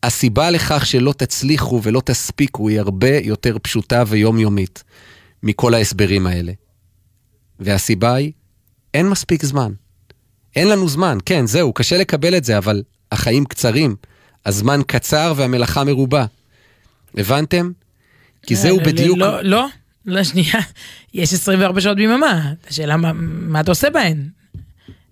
[0.02, 4.84] הסיבה לכך שלא תצליחו ולא תספיקו היא הרבה יותר פשוטה ויומיומית
[5.42, 6.52] מכל ההסברים האלה.
[7.60, 8.32] והסיבה היא,
[8.94, 9.72] אין מספיק זמן.
[10.56, 12.82] אין לנו זמן, כן, זהו, קשה לקבל את זה, אבל
[13.12, 13.96] החיים קצרים,
[14.46, 16.26] הזמן קצר והמלאכה מרובה.
[17.16, 17.70] הבנתם?
[18.42, 19.18] כי זהו לא, בדיוק...
[19.18, 19.66] לא, לא,
[20.06, 20.60] לא, שנייה,
[21.14, 24.28] יש 24 שעות ביממה, השאלה מה, מה אתה עושה בהן?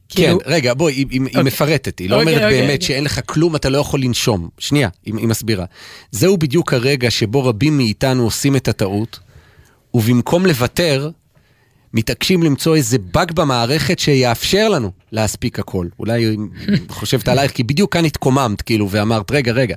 [0.09, 0.39] כן, כאילו...
[0.47, 1.43] רגע, בואי, היא, היא אוקיי.
[1.43, 2.87] מפרטת, היא לא אוקיי, אומרת אוקיי, באמת אוקיי.
[2.87, 4.49] שאין לך כלום, אתה לא יכול לנשום.
[4.59, 5.65] שנייה, היא, היא מסבירה.
[6.11, 9.19] זהו בדיוק הרגע שבו רבים מאיתנו עושים את הטעות,
[9.95, 11.11] ובמקום לוותר,
[11.95, 15.87] מתעקשים למצוא איזה באג במערכת שיאפשר לנו להספיק הכל.
[15.99, 16.39] אולי היא
[16.89, 19.77] חושבת עלייך, כי בדיוק כאן התקוממת, כאילו, ואמרת, רגע, רגע.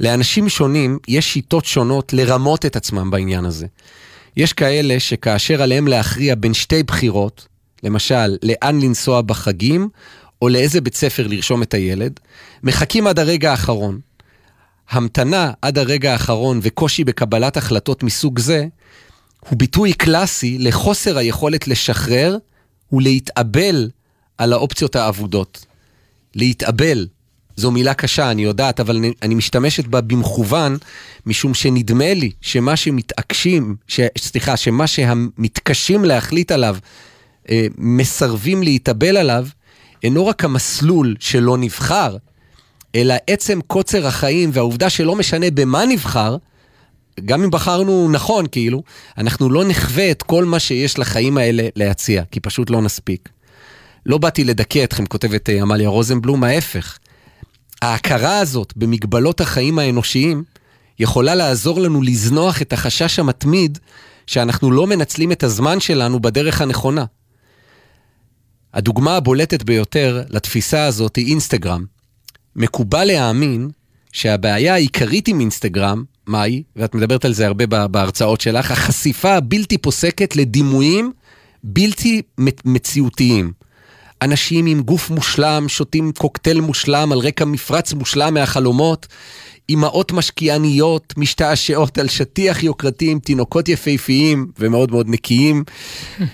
[0.00, 3.66] לאנשים שונים יש שיטות שונות לרמות את עצמם בעניין הזה.
[4.36, 7.46] יש כאלה שכאשר עליהם להכריע בין שתי בחירות,
[7.82, 9.88] למשל, לאן לנסוע בחגים,
[10.42, 12.20] או לאיזה בית ספר לרשום את הילד,
[12.62, 14.00] מחכים עד הרגע האחרון.
[14.90, 18.66] המתנה עד הרגע האחרון וקושי בקבלת החלטות מסוג זה,
[19.40, 22.36] הוא ביטוי קלאסי לחוסר היכולת לשחרר
[22.92, 23.90] ולהתאבל
[24.38, 25.66] על האופציות האבודות.
[26.34, 27.06] להתאבל,
[27.56, 30.76] זו מילה קשה, אני יודעת, אבל אני, אני משתמשת בה במכוון,
[31.26, 36.76] משום שנדמה לי שמה שמתעקשים, ש, סליחה, שמה שמתקשים להחליט עליו
[37.78, 39.46] מסרבים להתאבל עליו,
[40.02, 42.16] אינו רק המסלול שלא נבחר,
[42.94, 46.36] אלא עצם קוצר החיים והעובדה שלא משנה במה נבחר,
[47.24, 48.82] גם אם בחרנו נכון, כאילו,
[49.18, 53.28] אנחנו לא נחווה את כל מה שיש לחיים האלה להציע, כי פשוט לא נספיק.
[54.06, 56.98] לא באתי לדכא אתכם, כותבת אה, עמליה רוזנבלום, ההפך.
[57.82, 60.44] ההכרה הזאת במגבלות החיים האנושיים
[60.98, 63.78] יכולה לעזור לנו לזנוח את החשש המתמיד
[64.26, 67.04] שאנחנו לא מנצלים את הזמן שלנו בדרך הנכונה.
[68.74, 71.84] הדוגמה הבולטת ביותר לתפיסה הזאת היא אינסטגרם.
[72.56, 73.70] מקובל להאמין
[74.12, 80.36] שהבעיה העיקרית עם אינסטגרם, מהי, ואת מדברת על זה הרבה בהרצאות שלך, החשיפה הבלתי פוסקת
[80.36, 81.12] לדימויים
[81.64, 82.22] בלתי
[82.64, 83.52] מציאותיים.
[84.22, 89.06] אנשים עם גוף מושלם, שותים קוקטייל מושלם על רקע מפרץ מושלם מהחלומות,
[89.68, 95.64] אימהות משקיעניות משתעשעות על שטיח יוקרתי עם תינוקות יפהפיים ומאוד מאוד נקיים,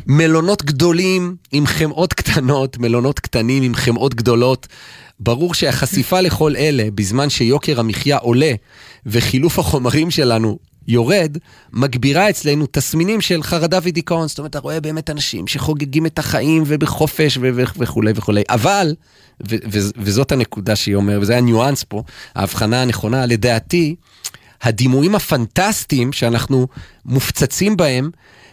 [0.06, 4.66] מלונות גדולים עם חמאות קטנות, מלונות קטנים עם חמאות גדולות.
[5.20, 8.52] ברור שהחשיפה לכל אלה, בזמן שיוקר המחיה עולה
[9.06, 10.58] וחילוף החומרים שלנו
[10.88, 11.38] יורד,
[11.72, 14.28] מגבירה אצלנו תסמינים של חרדה ודיכאון.
[14.28, 17.38] זאת אומרת, אתה רואה באמת אנשים שחוגגים את החיים ובחופש
[17.78, 18.42] וכולי וכולי.
[18.48, 18.94] אבל,
[19.50, 22.02] ו- ו- וזאת הנקודה שהיא אומרת, וזה הניואנס פה,
[22.34, 23.94] ההבחנה הנכונה, לדעתי,
[24.62, 26.66] הדימויים הפנטסטיים שאנחנו
[27.04, 28.10] מופצצים בהם,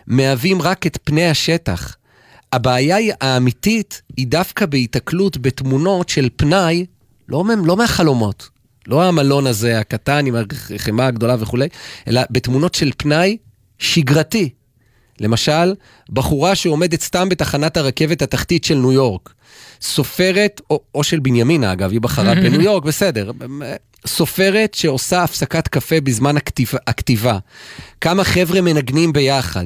[0.08, 1.96] מהווים רק את פני השטח.
[2.54, 6.86] הבעיה האמיתית היא דווקא בהיתקלות בתמונות של פנאי,
[7.30, 8.50] לא, לא מהחלומות,
[8.88, 10.36] לא המלון הזה הקטן עם
[10.76, 11.68] החמאה הגדולה וכולי,
[12.08, 13.38] אלא בתמונות של פנאי
[13.80, 14.50] שגרתי.
[15.20, 15.74] למשל,
[16.10, 19.34] בחורה שעומדת סתם בתחנת הרכבת התחתית של ניו יורק.
[19.82, 23.32] סופרת, או, או של בנימינה אגב, היא בחרה בניו יורק, בסדר.
[24.08, 27.38] סופרת שעושה הפסקת קפה בזמן הכתיב, הכתיבה.
[28.02, 29.66] כמה חבר'ה מנגנים ביחד.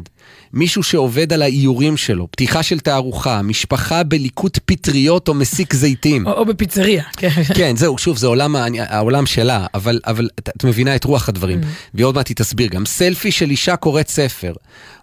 [0.53, 6.27] מישהו שעובד על האיורים שלו, פתיחה של תערוכה, משפחה בליקוט פטריות או מסיק זיתים.
[6.27, 7.03] או, או בפיצריה.
[7.17, 11.29] כן, כן זהו, שוב, זה עולם, העולם שלה, אבל, אבל את, את מבינה את רוח
[11.29, 11.61] הדברים.
[11.61, 11.65] Mm.
[11.93, 12.85] ועוד מעט היא תסביר גם.
[12.85, 14.53] סלפי של אישה קוראת ספר,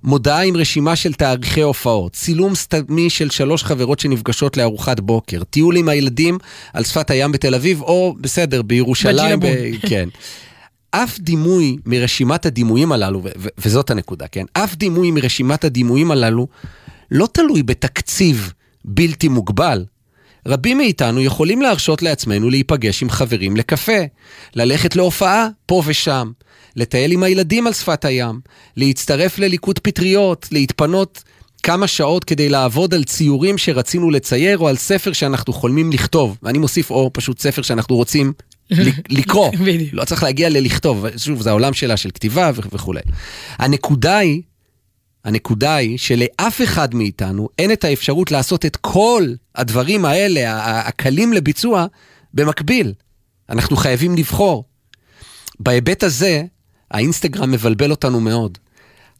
[0.05, 5.77] מודעה עם רשימה של תאריכי הופעות, צילום סתמי של שלוש חברות שנפגשות לארוחת בוקר, טיול
[5.77, 6.39] עם הילדים
[6.73, 9.26] על שפת הים בתל אביב, או בסדר, בירושלים.
[9.41, 9.47] ב...
[9.91, 10.09] כן.
[10.91, 13.23] אף דימוי מרשימת הדימויים הללו,
[13.59, 14.45] וזאת הנקודה, כן?
[14.53, 16.47] אף דימוי מרשימת הדימויים הללו
[17.11, 18.53] לא תלוי בתקציב
[18.85, 19.85] בלתי מוגבל.
[20.47, 24.03] רבים מאיתנו יכולים להרשות לעצמנו להיפגש עם חברים לקפה,
[24.55, 26.31] ללכת להופעה פה ושם,
[26.77, 28.41] לטייל עם הילדים על שפת הים,
[28.77, 31.23] להצטרף לליקוט פטריות, להתפנות
[31.63, 36.39] כמה שעות כדי לעבוד על ציורים שרצינו לצייר או על ספר שאנחנו חולמים לכתוב.
[36.43, 38.33] ואני מוסיף או פשוט ספר שאנחנו רוצים
[39.11, 39.53] לקרוא.
[39.93, 43.01] לא צריך להגיע ללכתוב, שוב, זה העולם שלה של כתיבה וכולי.
[43.59, 44.43] הנקודה היא,
[45.25, 51.87] הנקודה היא שלאף אחד מאיתנו אין את האפשרות לעשות את כל הדברים האלה, הקלים לביצוע,
[52.35, 52.93] במקביל.
[53.49, 54.65] אנחנו חייבים לבחור.
[55.61, 56.45] בהיבט הזה,
[56.91, 58.59] האינסטגרם מבלבל אותנו מאוד.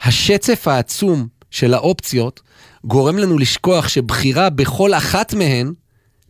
[0.01, 2.41] השצף העצום של האופציות
[2.85, 5.73] גורם לנו לשכוח שבחירה בכל אחת מהן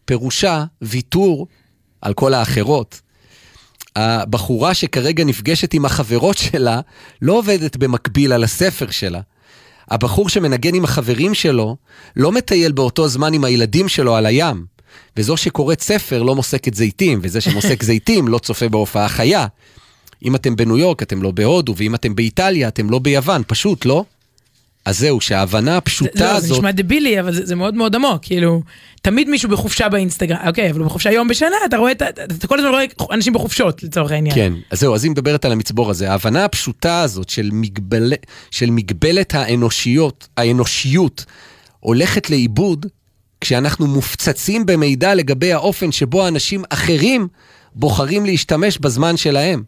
[0.05, 1.47] פירושה ויתור
[2.01, 3.01] על כל האחרות.
[3.97, 6.81] הבחורה שכרגע נפגשת עם החברות שלה
[7.23, 9.21] לא עובדת במקביל על הספר שלה.
[9.91, 11.77] הבחור שמנגן עם החברים שלו
[12.17, 14.65] לא מטייל באותו זמן עם הילדים שלו על הים.
[15.17, 19.47] וזו שקוראת ספר לא מוסקת זיתים, וזה שמוסק זיתים לא צופה בהופעה חיה.
[20.25, 24.05] אם אתם בניו יורק, אתם לא בהודו, ואם אתם באיטליה, אתם לא ביוון, פשוט לא.
[24.87, 26.49] אז זהו, שההבנה הפשוטה זה, הזאת...
[26.49, 28.63] זה נשמע דבילי, אבל זה, זה מאוד מאוד עמוק, כאילו,
[29.03, 32.59] תמיד מישהו בחופשה באינסטגרם, אוקיי, אבל הוא בחופשה יום בשנה, אתה רואה, אתה, אתה כל
[32.59, 34.35] הזמן רואה אנשים בחופשות, לצורך העניין.
[34.35, 36.11] כן, אז זהו, אז היא מדברת על המצבור הזה.
[36.11, 38.13] ההבנה הפשוטה הזאת של, מגבל,
[38.51, 41.25] של מגבלת האנושיות, האנושיות,
[41.81, 42.87] הולכת לאיבוד
[43.41, 47.29] כשאנחנו מופצצים במידע לגבי האופן שבו אנשים אחרים
[47.75, 49.63] בוחרים להשתמש בזמן שלהם.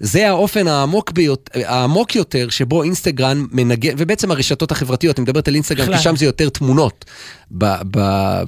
[0.00, 5.54] זה האופן העמוק, ביות, העמוק יותר שבו אינסטגרם מנגן, ובעצם הרשתות החברתיות, אני מדברת על
[5.54, 7.04] אינסטגרם, כי שם זה יותר תמונות.
[7.50, 7.98] ב, ב,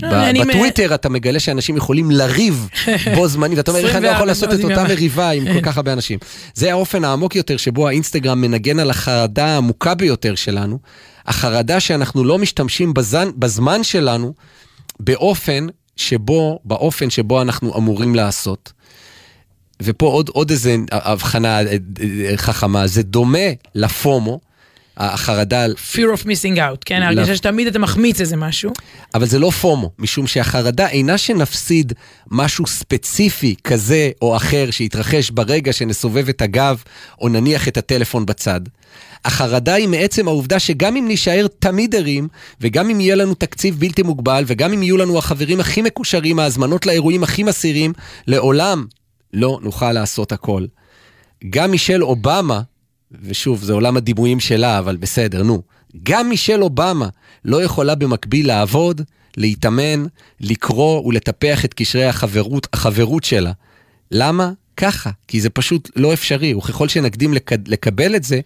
[0.02, 2.68] ב, בטוויטר אתה מגלה שאנשים יכולים לריב
[3.14, 5.76] בו זמני, ואתה אומר, איך אני לא יכול לעשות את אותה מריבה עם כל כך
[5.76, 6.18] הרבה אנשים.
[6.54, 10.78] זה האופן העמוק יותר שבו האינסטגרם מנגן על החרדה העמוקה ביותר שלנו,
[11.26, 14.34] החרדה שאנחנו לא משתמשים בזן, בזמן שלנו
[15.00, 18.72] באופן שבו, באופן שבו אנחנו אמורים לעשות.
[19.82, 24.40] ופה עוד, עוד איזה הבחנה אה, אה, חכמה, זה דומה לפומו,
[24.96, 25.66] החרדה...
[25.92, 27.02] fear of missing out, כן?
[27.02, 28.72] הרגשה שתמיד אתה מחמיץ איזה משהו.
[29.14, 31.92] אבל זה לא פומו, משום שהחרדה אינה שנפסיד
[32.30, 36.82] משהו ספציפי כזה או אחר שיתרחש ברגע שנסובב את הגב
[37.20, 38.60] או נניח את הטלפון בצד.
[39.24, 42.28] החרדה היא מעצם העובדה שגם אם נישאר תמיד ערים,
[42.60, 46.86] וגם אם יהיה לנו תקציב בלתי מוגבל, וגם אם יהיו לנו החברים הכי מקושרים, ההזמנות
[46.86, 47.92] לאירועים הכי מסעירים,
[48.26, 48.84] לעולם
[49.32, 50.66] לא נוכל לעשות הכל.
[51.50, 52.60] גם מישל אובמה,
[53.22, 55.62] ושוב, זה עולם הדימויים שלה, אבל בסדר, נו.
[56.02, 57.08] גם מישל אובמה
[57.44, 59.00] לא יכולה במקביל לעבוד,
[59.36, 60.04] להתאמן,
[60.40, 63.52] לקרוא ולטפח את קשרי החברות, החברות שלה.
[64.10, 64.52] למה?
[64.76, 67.50] ככה, כי זה פשוט לא אפשרי, וככל שנקדים לק...
[67.66, 68.40] לקבל את זה,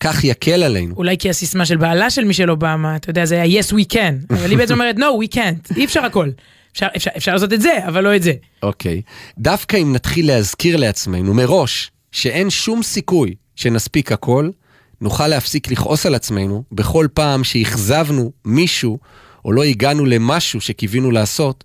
[0.00, 0.94] כך יקל עלינו.
[0.94, 4.34] אולי כי הסיסמה של בעלה של מישל אובמה, אתה יודע, זה היה yes we can,
[4.34, 6.30] אבל היא בעצם אומרת no we can't, אי אפשר הכל.
[6.72, 8.32] אפשר, אפשר, אפשר לעשות את זה, אבל לא את זה.
[8.62, 9.02] אוקיי.
[9.06, 9.32] Okay.
[9.38, 14.50] דווקא אם נתחיל להזכיר לעצמנו מראש שאין שום סיכוי שנספיק הכל,
[15.00, 18.98] נוכל להפסיק לכעוס על עצמנו בכל פעם שאכזבנו מישהו
[19.44, 21.64] או לא הגענו למשהו שקיווינו לעשות,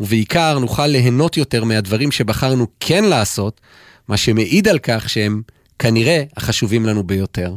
[0.00, 3.60] ובעיקר נוכל ליהנות יותר מהדברים שבחרנו כן לעשות,
[4.08, 5.42] מה שמעיד על כך שהם
[5.78, 7.54] כנראה החשובים לנו ביותר.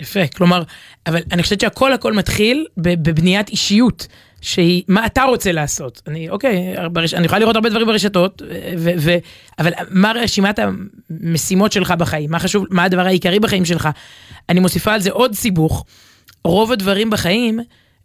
[0.00, 0.62] יפה, כלומר,
[1.06, 4.06] אבל אני חושבת שהכל הכל מתחיל בבניית אישיות.
[4.42, 6.02] שהיא, מה אתה רוצה לעשות?
[6.06, 8.42] אני, אוקיי, ברש, אני יכולה לראות הרבה דברים ברשתות,
[8.78, 9.16] ו, ו,
[9.58, 12.30] אבל מה רשימת המשימות שלך בחיים?
[12.30, 13.88] מה חשוב, מה הדבר העיקרי בחיים שלך?
[14.48, 15.84] אני מוסיפה על זה עוד סיבוך.
[16.44, 17.60] רוב הדברים בחיים,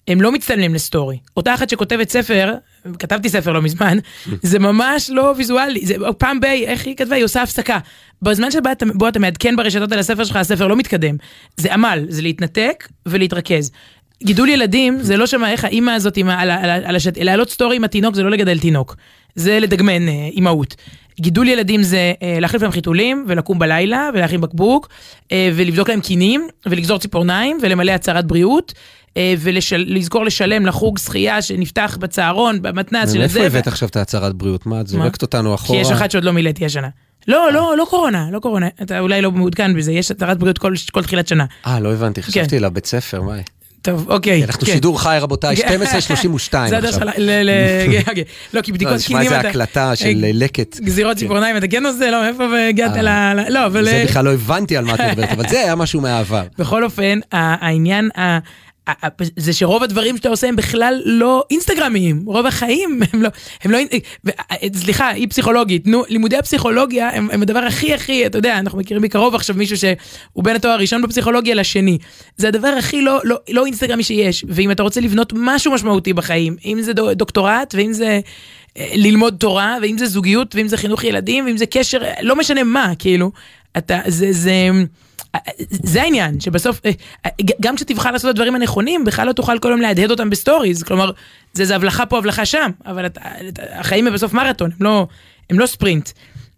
[0.08, 1.18] הם לא מצטלמים לסטורי.
[1.38, 2.54] אותה אחת שכותבת ספר,
[3.00, 3.98] כתבתי ספר לא מזמן,
[4.42, 5.86] זה ממש לא ויזואלי.
[5.86, 6.46] זה פעם ב...
[6.46, 7.16] איך היא כתבה?
[7.16, 7.80] היא עושה הפסקה.
[8.22, 11.16] בזמן שבו אתה, אתה מעדכן ברשתות על הספר שלך, הספר לא מתקדם.
[11.58, 13.72] זה עמל, זה להתנתק ולהתרכז.
[14.24, 17.18] גידול ילדים זה לא שמה איך האימא הזאת עם, על, על, על השט...
[17.18, 18.96] להעלות סטורי עם התינוק זה לא לגדל תינוק,
[19.36, 20.76] זה לדגמן אה, אימהות.
[21.20, 24.90] גידול ילדים זה אה, להחליף להם חיתולים ולקום בלילה ולהכין בקבוק
[25.32, 28.74] אה, ולבדוק להם קינים ולגזור ציפורניים ולמלא הצהרת בריאות.
[29.40, 33.40] ולזכור לשלם לחוג שחייה שנפתח בצהרון, במתנ"ס של זה.
[33.40, 34.66] מאיפה הבאת עכשיו את ההצהרת בריאות?
[34.66, 35.80] מה, את זורקת אותנו אחורה?
[35.80, 36.88] כי יש אחת שעוד לא מילאתי השנה.
[37.28, 38.68] לא, לא, לא קורונה, לא קורונה.
[38.82, 41.46] אתה אולי לא מעודכן בזה, יש הצהרת בריאות כל, כל תחילת שנה.
[41.68, 42.28] אה, לא הבנתי, כן.
[42.28, 43.38] חשבתי לבית ספר, מה?
[43.92, 44.44] טוב, אוקיי.
[44.44, 44.74] אנחנו כן.
[44.74, 45.60] שידור חי, רבותיי, 12.32
[46.70, 47.10] זה הדרך שלך,
[48.54, 49.30] לא, כי בדיקות קינים אתה...
[49.30, 50.80] שמע איזה הקלטה של לקט.
[50.80, 51.20] גזירות כן.
[51.20, 53.34] ציפורניים, אתה כן עושה, לא, מאיפה הגעת אה.
[53.34, 53.40] ל...
[53.50, 53.86] לא, אבל...
[53.86, 56.44] זה בכלל לא הבנתי על מה את מדברת, אבל זה היה משהו מהעבר.
[56.60, 58.10] בכל אופן, העניין
[59.36, 63.30] זה שרוב הדברים שאתה עושה הם בכלל לא אינסטגרמיים, רוב החיים הם לא,
[63.64, 63.78] הם לא,
[64.76, 69.04] סליחה, היא פסיכולוגית, נו, לימודי הפסיכולוגיה הם, הם הדבר הכי הכי, אתה יודע, אנחנו מכירים
[69.04, 71.98] מקרוב עכשיו מישהו שהוא בין התואר הראשון בפסיכולוגיה לשני.
[72.38, 76.56] זה הדבר הכי לא, לא, לא אינסטגרמי שיש, ואם אתה רוצה לבנות משהו משמעותי בחיים,
[76.66, 78.20] אם זה דוקטורט, ואם זה
[78.78, 82.64] אה, ללמוד תורה, ואם זה זוגיות, ואם זה חינוך ילדים, ואם זה קשר, לא משנה
[82.64, 83.32] מה, כאילו,
[83.78, 84.70] אתה, זה, זה...
[85.70, 86.92] זה העניין, שבסוף, אה,
[87.26, 87.30] אה,
[87.62, 90.84] גם כשתבחר לעשות את הדברים הנכונים, בכלל לא תוכל כל יום להדהד אותם ב stories,
[90.84, 91.12] כלומר,
[91.54, 95.08] זה, זה הבלחה פה, הבלחה שם, אבל את, את, החיים הם בסוף מרתון, הם לא,
[95.50, 96.10] הם לא ספרינט.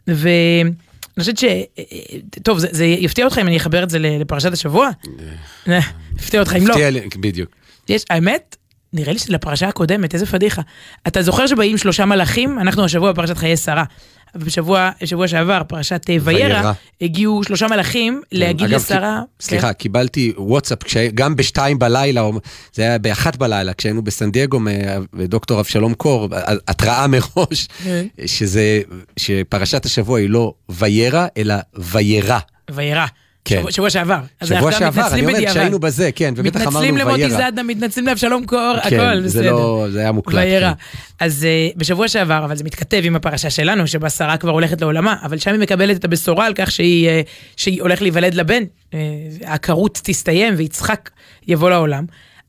[0.08, 0.72] ואני
[1.20, 1.44] חושבת ש...
[1.44, 1.64] אה,
[2.44, 4.90] טוב, זה, זה יפתיע אותך אם אני אחבר את זה לפרשת השבוע?
[6.20, 6.74] יפתיע אותך אם לא.
[6.74, 7.50] יפתיע לי, בדיוק.
[7.90, 8.56] יש, האמת,
[8.94, 10.62] נראה לי שזה לפרשה הקודמת, איזה פדיחה.
[11.08, 12.60] אתה זוכר שבאים שלושה מלאכים?
[12.60, 13.84] אנחנו השבוע בפרשת חיי שרה.
[14.36, 19.22] בשבוע, בשבוע שעבר, פרשת ויירא, הגיעו שלושה מלאכים כן, להגיד אגב, לשרה...
[19.42, 19.74] סליחה, כן.
[19.74, 20.78] קיבלתי וואטסאפ,
[21.14, 22.30] גם בשתיים בלילה,
[22.74, 24.60] זה היה באחת בלילה, כשהיינו בסן דייגו,
[25.28, 26.30] דוקטור אבשלום קור,
[26.68, 28.06] התראה מראש, כן.
[28.26, 28.82] שזה,
[29.18, 32.40] שפרשת השבוע היא לא ויירא, אלא ויירא.
[32.72, 33.06] ויירא.
[33.50, 33.60] כן.
[33.60, 34.20] שבוע, שבוע שעבר.
[34.44, 36.92] שבוע שעבר, אני אומר, כשהיינו בזה, כן, ובטח אמרנו ויירא.
[36.92, 39.30] מתנצלים למוטי זאדה, מתנצלים לאבשלום קור, כן, הכל בסדר.
[39.30, 40.36] זה לא, זה היה מוקלט.
[40.36, 40.74] ויירא.
[40.74, 41.26] כן.
[41.26, 45.16] אז uh, בשבוע שעבר, אבל זה מתכתב עם הפרשה שלנו, שבה שרה כבר הולכת לעולמה,
[45.24, 48.96] אבל שם היא מקבלת את הבשורה על כך שהיא, uh, שהיא הולכת להיוולד לבן, uh,
[49.44, 51.10] העקרות תסתיים ויצחק
[51.48, 52.06] יבוא לעולם,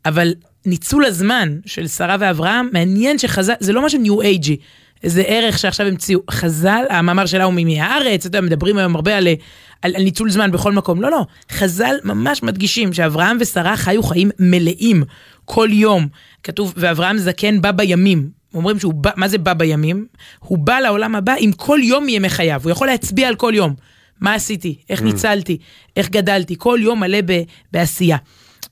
[0.07, 0.35] אבל
[0.67, 4.57] ניצול הזמן של שרה ואברהם, מעניין שחז"ל, זה לא משהו ניו אייג'י.
[5.05, 6.21] איזה ערך שעכשיו המציאו.
[6.31, 9.29] חז"ל, המאמר שלה הוא מהארץ, אתה יודע, מדברים היום הרבה על,
[9.83, 11.03] על, על ניצול זמן בכל מקום.
[11.03, 11.27] לא, לא.
[11.53, 15.05] חז"ל ממש מדגישים שאברהם ושרה חיו חיים מלאים
[15.45, 16.09] כל יום.
[16.43, 18.31] כתוב, ואברהם זקן בא בימים.
[18.55, 20.07] אומרים שהוא בא, מה זה בא בימים?
[20.39, 22.61] הוא בא לעולם הבא עם כל יום מימי חייו.
[22.65, 23.75] הוא יכול להצביע על כל יום.
[24.21, 24.77] מה עשיתי?
[24.91, 25.05] איך mm.
[25.05, 25.59] ניצלתי?
[25.97, 26.55] איך גדלתי?
[26.59, 28.17] כל יום מלא ב, בעשייה.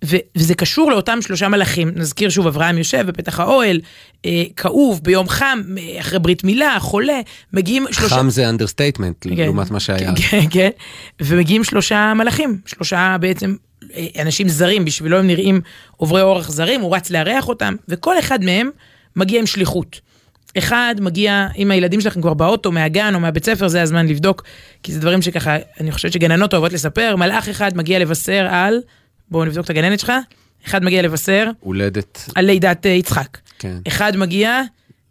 [0.05, 3.81] ו- וזה קשור לאותם שלושה מלאכים, נזכיר שוב, אברהם יושב בפתח האוהל,
[4.27, 7.21] אה, כאוב, ביום חם, אה, אחרי ברית מילה, חולה,
[7.53, 8.15] מגיעים שלושה...
[8.15, 10.13] חם זה understatement, כן, לעומת מה שהיה.
[10.31, 10.71] כן, כן,
[11.21, 13.57] ומגיעים שלושה מלאכים, שלושה בעצם
[13.95, 15.61] אה, אנשים זרים, בשבילו הם נראים
[15.97, 18.71] עוברי אורח זרים, הוא רץ לארח אותם, וכל אחד מהם
[19.17, 20.01] מגיע עם שליחות.
[20.59, 24.43] אחד מגיע, אם הילדים שלכם כבר באוטו, מהגן או מהבית ספר, זה הזמן לבדוק,
[24.83, 28.81] כי זה דברים שככה, אני חושבת שגננות אוהבות לספר, מלאך אחד מגיע לבשר על
[29.31, 30.13] בואו נבדוק את הגננת שלך.
[30.67, 31.51] אחד מגיע לבשר.
[31.61, 32.31] הולדת.
[32.35, 33.39] על לידת uh, יצחק.
[33.59, 33.77] כן.
[33.89, 34.63] אחד מגיע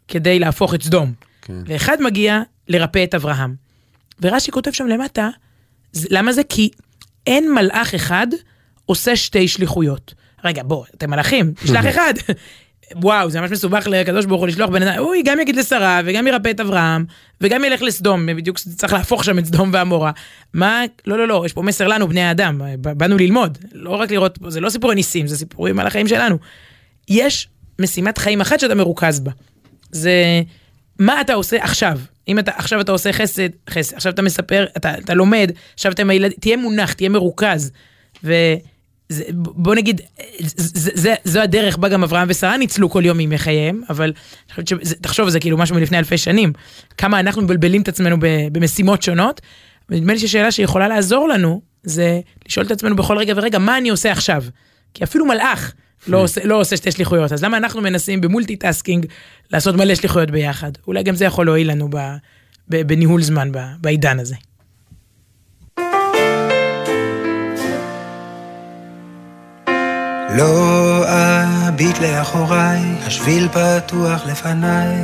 [0.07, 1.13] כדי להפוך את סדום.
[1.41, 1.61] כן.
[1.65, 3.55] ואחד מגיע לרפא את אברהם.
[4.21, 5.29] ורש"י כותב שם למטה,
[6.09, 6.43] למה זה?
[6.43, 6.69] כי
[7.27, 8.27] אין מלאך אחד
[8.85, 10.13] עושה שתי שליחויות.
[10.43, 12.13] רגע, בוא, אתם מלאכים, תשלח אחד.
[12.95, 16.27] וואו, זה ממש מסובך לקדוש ברוך הוא לשלוח בן אדם, הוא גם יגיד לשרה, וגם
[16.27, 17.05] ירפא את אברהם,
[17.41, 20.11] וגם ילך לסדום, בדיוק צריך להפוך שם את סדום ועמורה.
[20.53, 24.39] מה, לא, לא, לא, יש פה מסר לנו, בני האדם, באנו ללמוד, לא רק לראות,
[24.47, 26.37] זה לא סיפורי ניסים, זה סיפורים על החיים שלנו.
[27.09, 27.47] יש
[27.79, 29.31] משימת חיים אחת שאתה מרוכז בה.
[29.91, 30.41] זה
[30.99, 31.99] מה אתה עושה עכשיו.
[32.27, 36.01] אם אתה, עכשיו אתה עושה חסד, חסד, עכשיו אתה מספר, אתה, אתה לומד, עכשיו אתה
[36.01, 37.71] עם הילדים, תהיה מונח, תהיה מרוכז.
[38.23, 38.33] ו...
[39.09, 40.01] זה, בוא נגיד,
[40.39, 44.13] זה, זה, זו הדרך בה גם אברהם ושרה ניצלו כל יום מימי חייהם, אבל
[45.01, 46.53] תחשוב, זה כאילו משהו מלפני אלפי שנים.
[46.97, 48.17] כמה אנחנו מבלבלים את עצמנו
[48.51, 49.41] במשימות שונות,
[49.89, 53.89] ונדמה לי ששאלה שיכולה לעזור לנו, זה לשאול את עצמנו בכל רגע ורגע, מה אני
[53.89, 54.43] עושה עכשיו?
[54.93, 55.73] כי אפילו מלאך
[56.07, 59.05] לא עושה, לא עושה שתי שליחויות, אז למה אנחנו מנסים ב multitasking
[59.51, 60.71] לעשות מלא שליחויות ביחד?
[60.87, 61.89] אולי גם זה יכול להועיל לנו
[62.67, 64.35] בניהול זמן בעידן הזה.
[70.29, 71.03] לא
[71.67, 74.95] אביט לאחוריי, השביל פתוח לפניי.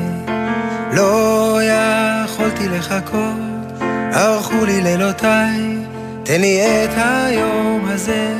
[0.93, 3.81] לא יכולתי לחכות,
[4.13, 5.77] ערכו לי לילותיי.
[6.23, 8.33] תן לי את היום הזה,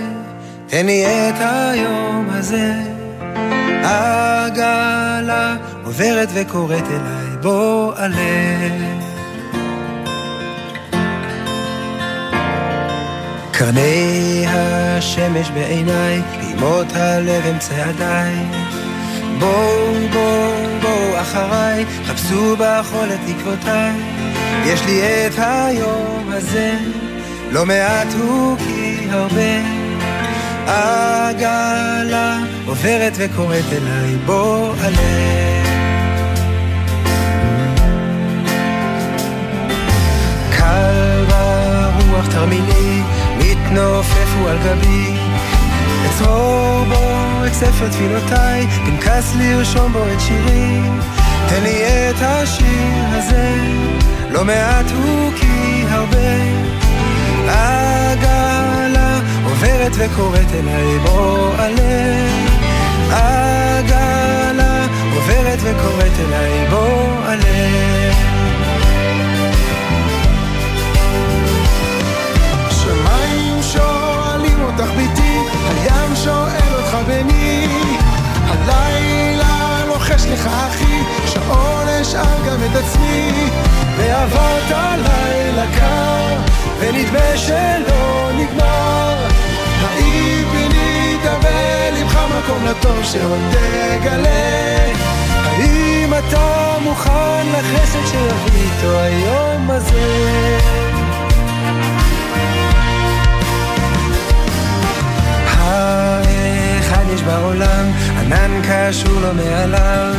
[0.68, 2.74] תן לי את היום הזה.
[3.84, 9.13] העגלה עוברת וקוראת אליי, בוא עלה.
[13.66, 18.36] קרני השמש בעיניי, פעימות הלב הם צעדיי.
[19.40, 23.92] בואו, בואו, בואו אחריי, חפשו בחול את תקוותיי.
[24.66, 26.74] יש לי את היום הזה,
[27.52, 29.84] לא מעט הוא כי הרבה.
[30.68, 35.34] עגלה עוברת וקוראת אליי, בוא עלה.
[40.58, 42.83] קל ברוח תרמילי,
[43.66, 45.14] מתנופף הוא על גבי.
[46.10, 50.82] אצרור בו את ספר תפילותיי, פנקס לרשום בו את שירי.
[51.50, 53.56] תן לי את השיר הזה,
[54.30, 56.18] לא מעט הוא כי הרבה.
[57.48, 62.28] עגלה עוברת וקוראת אליי בוא עלה.
[63.12, 64.86] עגלה
[65.16, 68.33] עוברת וקוראת אליי בוא עלה.
[77.08, 77.68] בני.
[78.48, 83.50] הלילה לוחש לך אחי, שעון אשאל גם את עצמי.
[83.98, 86.38] ועברת לילה קר,
[86.80, 89.28] ונדמה שלא נגמר.
[89.82, 94.92] האם פינית בלבך מקום לטוב שעוד תגלה?
[95.44, 100.60] האם אתה מוכן לחסד שיביא איתו היום הזה?
[105.48, 106.13] האחד
[107.14, 110.14] יש בעולם, ענן קשור לו מעליו.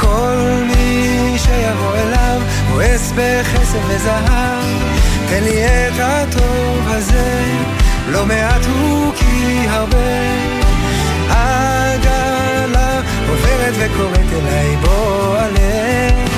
[0.00, 4.64] כל מי שיבוא אליו, מואס בחסד וזהב.
[5.28, 7.44] תן לי את הטוב הזה,
[8.08, 9.98] לא מעט הוא כי הרבה.
[11.28, 16.37] עגלה עוברת וקוראת אליי, בוא עלה.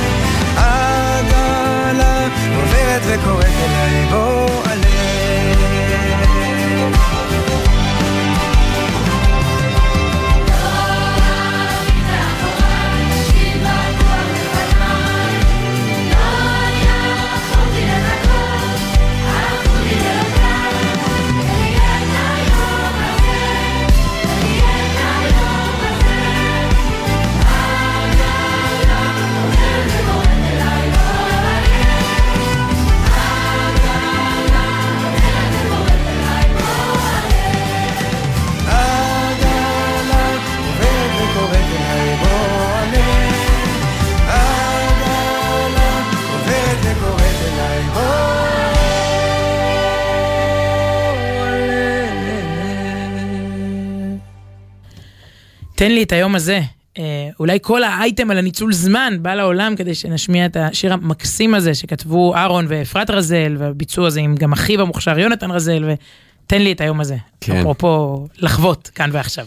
[55.80, 56.60] תן לי את היום הזה.
[56.98, 61.74] אה, אולי כל האייטם על הניצול זמן בא לעולם כדי שנשמיע את השיר המקסים הזה
[61.74, 66.80] שכתבו אהרון ואפרת רזל, והביצוע הזה עם גם אחיו המוכשר יונתן רזל, ותן לי את
[66.80, 67.16] היום הזה.
[67.40, 67.56] כן.
[67.56, 69.46] אפרופו לחוות כאן ועכשיו.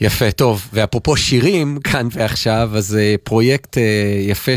[0.00, 3.82] יפה, טוב, ואפרופו שירים, כאן ועכשיו, אז אה, פרויקט אה,
[4.28, 4.52] יפה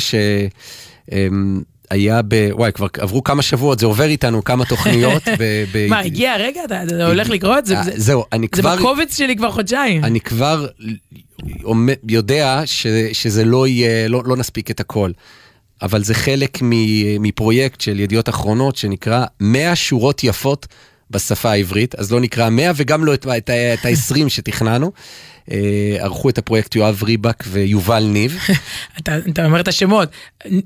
[1.93, 2.49] שהיה ב...
[2.51, 5.23] וואי, כבר עברו כמה שבועות, זה עובר איתנו כמה תוכניות.
[5.39, 6.61] ב- ב- מה, הגיע הרגע?
[6.65, 7.65] אתה הולך לקרות?
[7.65, 8.75] זה- אה, זה- זהו, אני זה כבר...
[8.75, 10.03] בקובץ שלי כבר חודשיים.
[10.03, 10.67] אני כבר
[12.09, 15.11] יודע ש, שזה לא יהיה, לא, לא נספיק את הכל.
[15.81, 16.57] אבל זה חלק
[17.19, 20.67] מפרויקט של ידיעות אחרונות שנקרא 100 שורות יפות
[21.11, 24.91] בשפה העברית, אז לא נקרא 100 וגם לא את, את, את ה-20 שתכננו.
[25.51, 28.37] אה, ערכו את הפרויקט יואב ריבק ויובל ניב.
[28.99, 30.09] אתה, אתה אומר את השמות.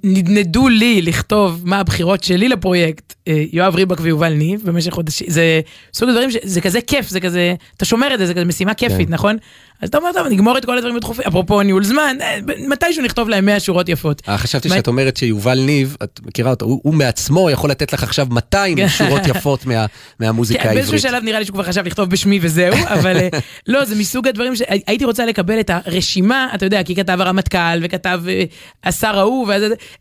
[0.03, 5.61] נדנדו לי לכתוב מה הבחירות שלי לפרויקט, יואב ריבק ויובל ניב, במשך חודשים, זה
[5.93, 8.73] סוג הדברים, ש- זה כזה כיף, זה כזה, אתה שומר את זה, זה כזה משימה
[8.73, 9.13] כיפית, כן.
[9.13, 9.37] נכון?
[9.81, 13.29] אז אתה אומר, טוב, נגמור את כל הדברים הדחופים, אפרופו ניהול זמן, אה, מתישהו נכתוב
[13.29, 14.21] להם 100 שורות יפות.
[14.27, 18.03] אה, חשבתי שאת אומרת שיובל ניב, את מכירה אותו, הוא, הוא מעצמו יכול לתת לך
[18.03, 19.85] עכשיו 200 שורות יפות מה,
[20.19, 21.11] מהמוזיקה כן, באיזשהו העברית.
[21.11, 23.27] שלב נראה לי שהוא כבר חשב לכתוב בשמי וזהו, אבל אה,
[23.67, 28.21] לא, זה מסוג הדברים שהייתי רוצה לקבל את הרשימה, אתה יודע, כי כתב הרמטכ"ל וכתב
[28.27, 28.43] אה,
[28.83, 29.47] השר ההוא,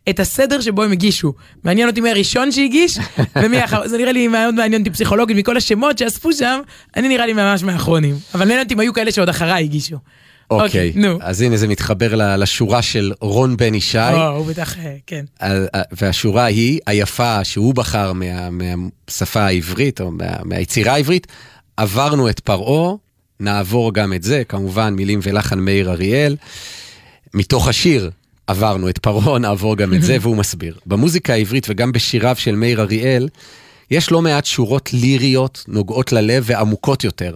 [0.09, 1.33] את הסדר שבו הם הגישו.
[1.63, 2.99] מעניין אותי מי הראשון שהגיש,
[3.35, 6.59] ומי האחרון, זה נראה לי מאוד מעניין אותי פסיכולוגית, מכל השמות שאספו שם,
[6.95, 8.15] אני נראה לי ממש מהאחרונים.
[8.33, 9.97] אבל מעניין אותי אם היו כאלה שעוד אחריי הגישו.
[10.51, 11.17] אוקיי, נו.
[11.21, 13.97] אז הנה זה מתחבר לשורה של רון בן ישי.
[13.97, 15.25] או, הוא בטח, אה, כן.
[15.91, 21.27] והשורה היא היפה שהוא בחר מה, מהשפה העברית או מה, מהיצירה העברית,
[21.77, 22.95] עברנו את פרעה,
[23.39, 26.35] נעבור גם את זה, כמובן מילים ולחן מאיר אריאל.
[27.33, 28.11] מתוך השיר
[28.53, 30.77] עברנו את פרעה, נעבור גם את זה, והוא מסביר.
[30.85, 33.29] במוזיקה העברית וגם בשיריו של מאיר אריאל,
[33.91, 37.35] יש לא מעט שורות ליריות, נוגעות ללב ועמוקות יותר.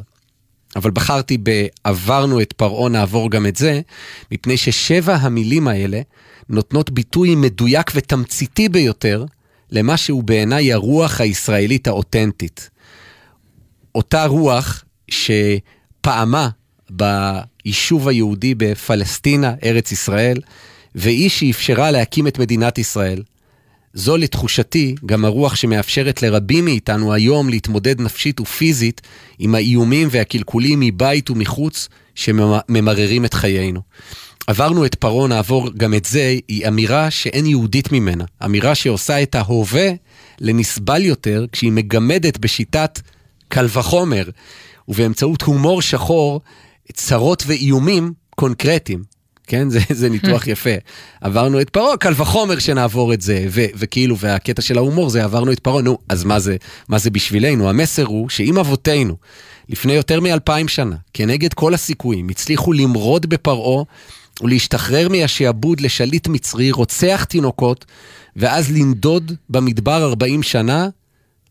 [0.75, 3.81] אבל בחרתי ב"עברנו את פרעה, נעבור גם את זה",
[4.31, 6.01] מפני ששבע המילים האלה
[6.49, 9.25] נותנות ביטוי מדויק ותמציתי ביותר
[9.71, 12.69] למה שהוא בעיניי הרוח הישראלית האותנטית.
[13.95, 16.49] אותה רוח שפעמה
[16.89, 20.37] ביישוב היהודי בפלסטינה, ארץ ישראל,
[20.97, 23.23] והיא שאפשרה להקים את מדינת ישראל.
[23.93, 29.01] זו לתחושתי גם הרוח שמאפשרת לרבים מאיתנו היום להתמודד נפשית ופיזית
[29.39, 33.81] עם האיומים והקלקולים מבית ומחוץ שממררים את חיינו.
[34.47, 38.25] עברנו את פרעה, נעבור גם את זה, היא אמירה שאין יהודית ממנה.
[38.45, 39.89] אמירה שעושה את ההווה
[40.39, 42.99] לנסבל יותר כשהיא מגמדת בשיטת
[43.47, 44.29] קל וחומר,
[44.87, 46.41] ובאמצעות הומור שחור,
[46.93, 49.16] צרות ואיומים קונקרטיים.
[49.47, 49.69] כן?
[49.69, 50.69] זה, זה ניתוח יפה.
[51.21, 55.51] עברנו את פרעה, קל וחומר שנעבור את זה, ו, וכאילו, והקטע של ההומור זה עברנו
[55.51, 56.55] את פרעה, נו, אז מה זה,
[56.89, 57.69] מה זה בשבילנו?
[57.69, 59.15] המסר הוא שאם אבותינו,
[59.69, 63.83] לפני יותר מאלפיים שנה, כנגד כל הסיכויים, הצליחו למרוד בפרעה
[64.41, 67.85] ולהשתחרר מהשעבוד לשליט מצרי, רוצח תינוקות,
[68.35, 70.89] ואז לנדוד במדבר 40 שנה,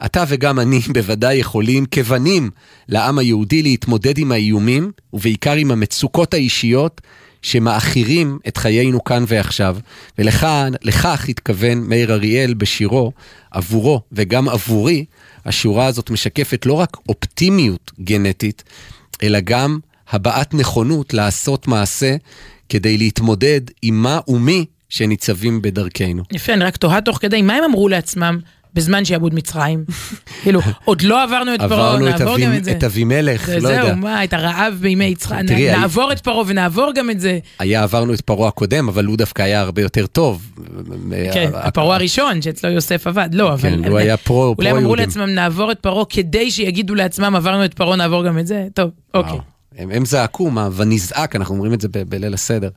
[0.05, 2.51] אתה וגם אני בוודאי יכולים, כבנים
[2.88, 7.01] לעם היהודי, להתמודד עם האיומים, ובעיקר עם המצוקות האישיות
[7.47, 9.76] שמאכירים את חיינו כאן ועכשיו.
[10.18, 13.12] ולכך התכוון מאיר אריאל בשירו,
[13.51, 15.05] עבורו וגם עבורי,
[15.44, 18.64] השורה הזאת משקפת לא רק אופטימיות גנטית,
[19.22, 19.78] אלא גם
[20.11, 22.16] הבעת נכונות לעשות מעשה
[22.68, 26.22] כדי להתמודד עם מה ומי שניצבים בדרכנו.
[26.32, 28.38] יפה, אני רק תוהה תוך כדי, מה הם אמרו לעצמם
[28.77, 29.85] בזמן שעבוד מצרים.
[30.43, 32.70] כאילו, עוד לא עברנו את פרעה, נעבור גם את זה.
[32.70, 33.85] עברנו את אבימלך, לא יודע.
[33.85, 37.39] זהו, מה, את הרעב בימי יצחק, נעבור את פרעה ונעבור גם את זה.
[37.59, 40.51] היה, עברנו את פרעה הקודם, אבל הוא דווקא היה הרבה יותר טוב.
[41.33, 43.70] כן, הפרעה הראשון, שאצלו יוסף עבד, לא, אבל...
[43.70, 44.66] כן, הוא היה פרו-יהודים.
[44.66, 48.39] אולי הם אמרו לעצמם, נעבור את פרעה, כדי שיגידו לעצמם, עברנו את פרעה, נעבור גם
[48.39, 48.66] את זה?
[48.74, 49.39] טוב, אוקיי.
[49.79, 52.68] הם זעקו, מה, ונזעק, אנחנו אומרים את זה בליל הסדר.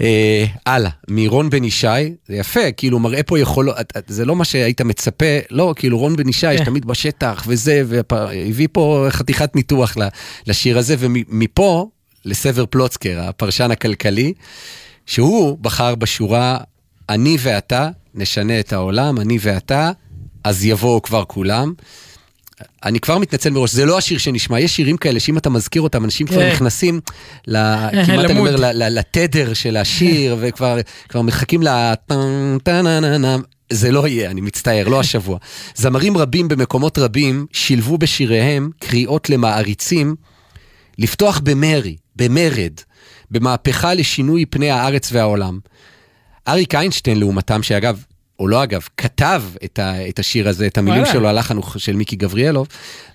[0.00, 1.86] אה, הלאה, מרון בן ישי,
[2.28, 3.76] זה יפה, כאילו מראה פה יכולות,
[4.06, 6.64] זה לא מה שהיית מצפה, לא, כאילו רון בן ישי, יש כן.
[6.64, 9.96] תמיד בשטח וזה, והביא פה חתיכת ניתוח
[10.46, 11.88] לשיר הזה, ומפה
[12.24, 14.32] לסבר פלוצקר, הפרשן הכלכלי,
[15.06, 16.58] שהוא בחר בשורה,
[17.08, 19.90] אני ואתה נשנה את העולם, אני ואתה,
[20.44, 21.72] אז יבואו כבר כולם.
[22.84, 26.04] אני כבר מתנצל מראש, זה לא השיר שנשמע, יש שירים כאלה שאם אתה מזכיר אותם,
[26.04, 26.52] אנשים כבר כן.
[26.52, 27.00] נכנסים,
[27.46, 30.78] כמעט אני אומר, לתדר של השיר, וכבר
[31.14, 31.68] מחכים ל...
[33.72, 35.38] זה לא יהיה, אני מצטער, לא השבוע.
[35.74, 40.16] זמרים רבים במקומות רבים שילבו בשיריהם קריאות למעריצים
[40.98, 42.72] לפתוח במרי, במרד,
[43.30, 45.58] במהפכה לשינוי פני הארץ והעולם.
[46.48, 48.02] אריק איינשטיין לעומתם, שאגב,
[48.38, 52.16] או לא אגב, כתב את, ה, את השיר הזה, את המילים שלו, הלחן של מיקי
[52.16, 52.68] גבריאלוב,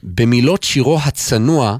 [0.03, 1.77] במילות שירו הצנוע,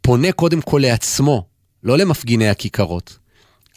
[0.00, 1.44] פונה קודם כל לעצמו,
[1.82, 3.18] לא למפגיני הכיכרות.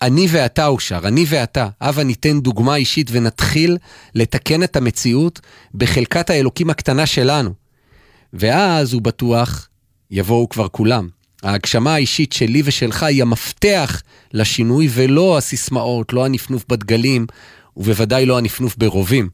[0.02, 1.68] אני ואתה, הוא שר, אני ואתה.
[1.82, 3.78] הבה ניתן דוגמה אישית ונתחיל
[4.16, 5.40] לתקן את המציאות
[5.76, 7.54] בחלקת האלוקים הקטנה שלנו.
[8.34, 9.68] ואז הוא בטוח,
[10.12, 11.10] יבואו כבר כולם.
[11.44, 14.02] ההגשמה האישית שלי ושלך היא המפתח
[14.34, 17.28] לשינוי ולא הסיסמאות, לא הנפנוף בדגלים
[17.78, 19.30] ובוודאי לא הנפנוף ברובים.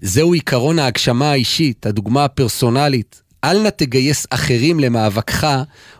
[0.00, 3.22] זהו עיקרון ההגשמה האישית, הדוגמה הפרסונלית.
[3.44, 5.46] אל נא תגייס אחרים למאבקך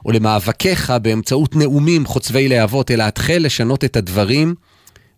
[0.05, 4.55] או למאבקיך באמצעות נאומים חוצבי להבות, אלא התחל לשנות את הדברים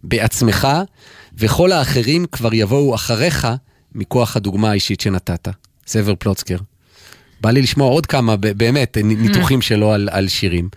[0.03, 0.69] בעצמך,
[1.39, 3.49] וכל האחרים כבר יבואו אחריך
[3.95, 5.49] מכוח הדוגמה האישית שנתת.
[5.87, 6.57] סבר פלוצקר.
[7.41, 10.69] בא לי לשמוע עוד כמה, באמת, ניתוחים שלו על, על שירים.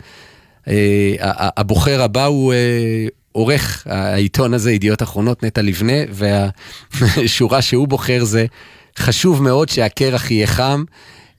[0.67, 1.15] אה,
[1.57, 3.07] הבוחר הבא הוא אה,
[3.37, 8.45] עורך העיתון הזה, ידיעות אחרונות, נטע לבנה, והשורה שהוא בוחר זה,
[8.97, 10.83] חשוב מאוד שהקרח יהיה חם.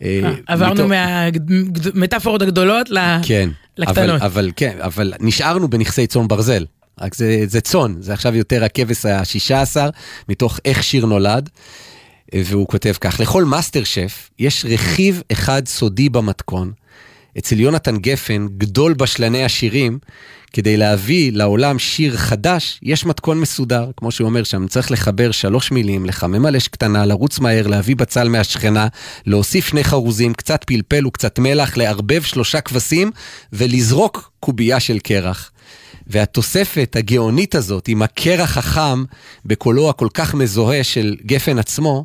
[0.02, 2.88] אה, עברנו מהמטאפורות הגדולות
[3.22, 4.22] כן, לקטנות.
[4.22, 6.64] אבל כן, אבל נשארנו בנכסי צאן ברזל.
[7.00, 9.90] רק זה, זה צאן, זה עכשיו יותר הכבש השישה עשר,
[10.28, 11.48] מתוך איך שיר נולד.
[12.34, 16.72] והוא כותב כך, לכל master chef יש רכיב אחד סודי במתכון.
[17.38, 19.98] אצל יונתן גפן, גדול בשלני השירים,
[20.52, 25.70] כדי להביא לעולם שיר חדש, יש מתכון מסודר, כמו שהוא אומר שם, צריך לחבר שלוש
[25.72, 28.88] מילים, לחמם על אש קטנה, לרוץ מהר, להביא בצל מהשכנה,
[29.26, 33.10] להוסיף שני חרוזים, קצת פלפל וקצת מלח, לערבב שלושה כבשים
[33.52, 35.50] ולזרוק קובייה של קרח.
[36.06, 39.04] והתוספת הגאונית הזאת, עם הקרח החם,
[39.44, 42.04] בקולו הכל כך מזוהה של גפן עצמו,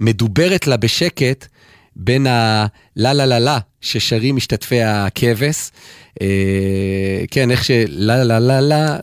[0.00, 1.46] מדוברת לה בשקט
[1.98, 5.70] בין הלה לה לה לה ששרים משתתפי הכבש.
[6.22, 8.98] אה, כן, איך שלה לה לה לה,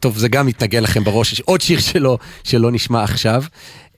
[0.00, 3.44] טוב, זה גם מתנגן לכם בראש, יש עוד שיר שלו שלא נשמע עכשיו.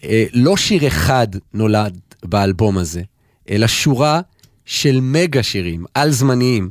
[0.05, 3.03] אה, לא שיר אחד נולד באלבום הזה,
[3.51, 4.21] אלא שורה
[4.65, 6.71] של מגה שירים, על זמניים.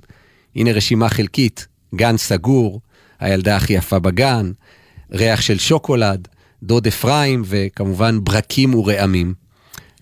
[0.55, 2.82] הנה רשימה חלקית, גן סגור,
[3.20, 4.51] הילדה הכי יפה בגן,
[5.11, 6.28] ריח של שוקולד,
[6.64, 9.42] דוד אפרים, וכמובן ברקים ורעמים.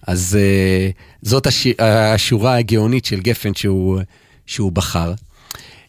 [0.08, 4.02] אז uh, זאת השיר, השורה הגאונית של גפן שהוא,
[4.46, 5.14] שהוא בחר.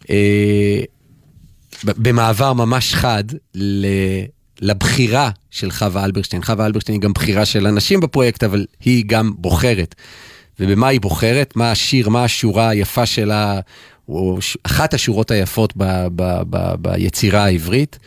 [0.03, 0.07] Uh,
[1.85, 3.87] במעבר ממש חד ל,
[4.61, 6.43] לבחירה של חווה אלברשטיין.
[6.43, 9.95] חווה אלברשטיין היא גם בחירה של אנשים בפרויקט, אבל היא גם בוחרת.
[10.61, 11.57] ובמה היא בוחרת?
[11.57, 13.61] מה השיר, מה השורה היפה שלה,
[14.09, 17.99] או אחת השורות היפות ב, ב, ב, ביצירה העברית.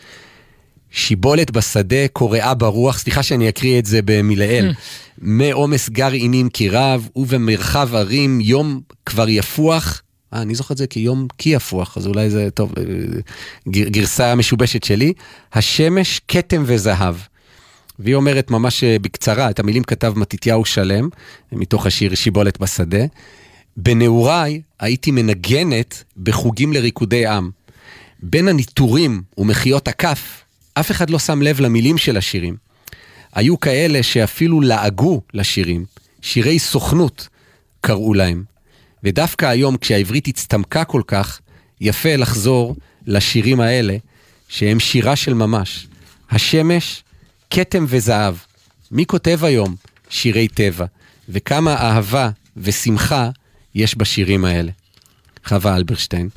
[0.90, 4.72] שיבולת בשדה קוראה ברוח, סליחה שאני אקריא את זה במילאל.
[5.18, 10.02] מעומס גרעינים כי רב, ובמרחב ערים יום כבר יפוח.
[10.34, 12.84] אה, אני זוכר את זה כיום כי יפוח, אז אולי זה, טוב, אה,
[13.68, 15.12] גרסה משובשת שלי.
[15.52, 17.14] השמש, כתם וזהב.
[17.98, 21.08] והיא אומרת ממש אה, בקצרה, את המילים כתב מתתיהו שלם,
[21.52, 23.04] מתוך השיר שיבולת בשדה.
[23.76, 27.50] בנעוריי הייתי מנגנת בחוגים לריקודי עם.
[28.22, 30.42] בין הניטורים ומחיאות הכף,
[30.80, 32.56] אף אחד לא שם לב למילים של השירים.
[33.34, 35.84] היו כאלה שאפילו לעגו לשירים,
[36.22, 37.28] שירי סוכנות
[37.80, 38.44] קראו להם.
[39.04, 41.40] ודווקא היום, כשהעברית הצטמקה כל כך,
[41.80, 43.96] יפה לחזור לשירים האלה,
[44.48, 45.86] שהם שירה של ממש.
[46.30, 47.02] השמש,
[47.50, 48.34] כתם וזהב.
[48.90, 49.76] מי כותב היום
[50.10, 50.86] שירי טבע?
[51.28, 53.30] וכמה אהבה ושמחה
[53.74, 54.72] יש בשירים האלה.
[55.44, 56.28] חווה אלברשטיין.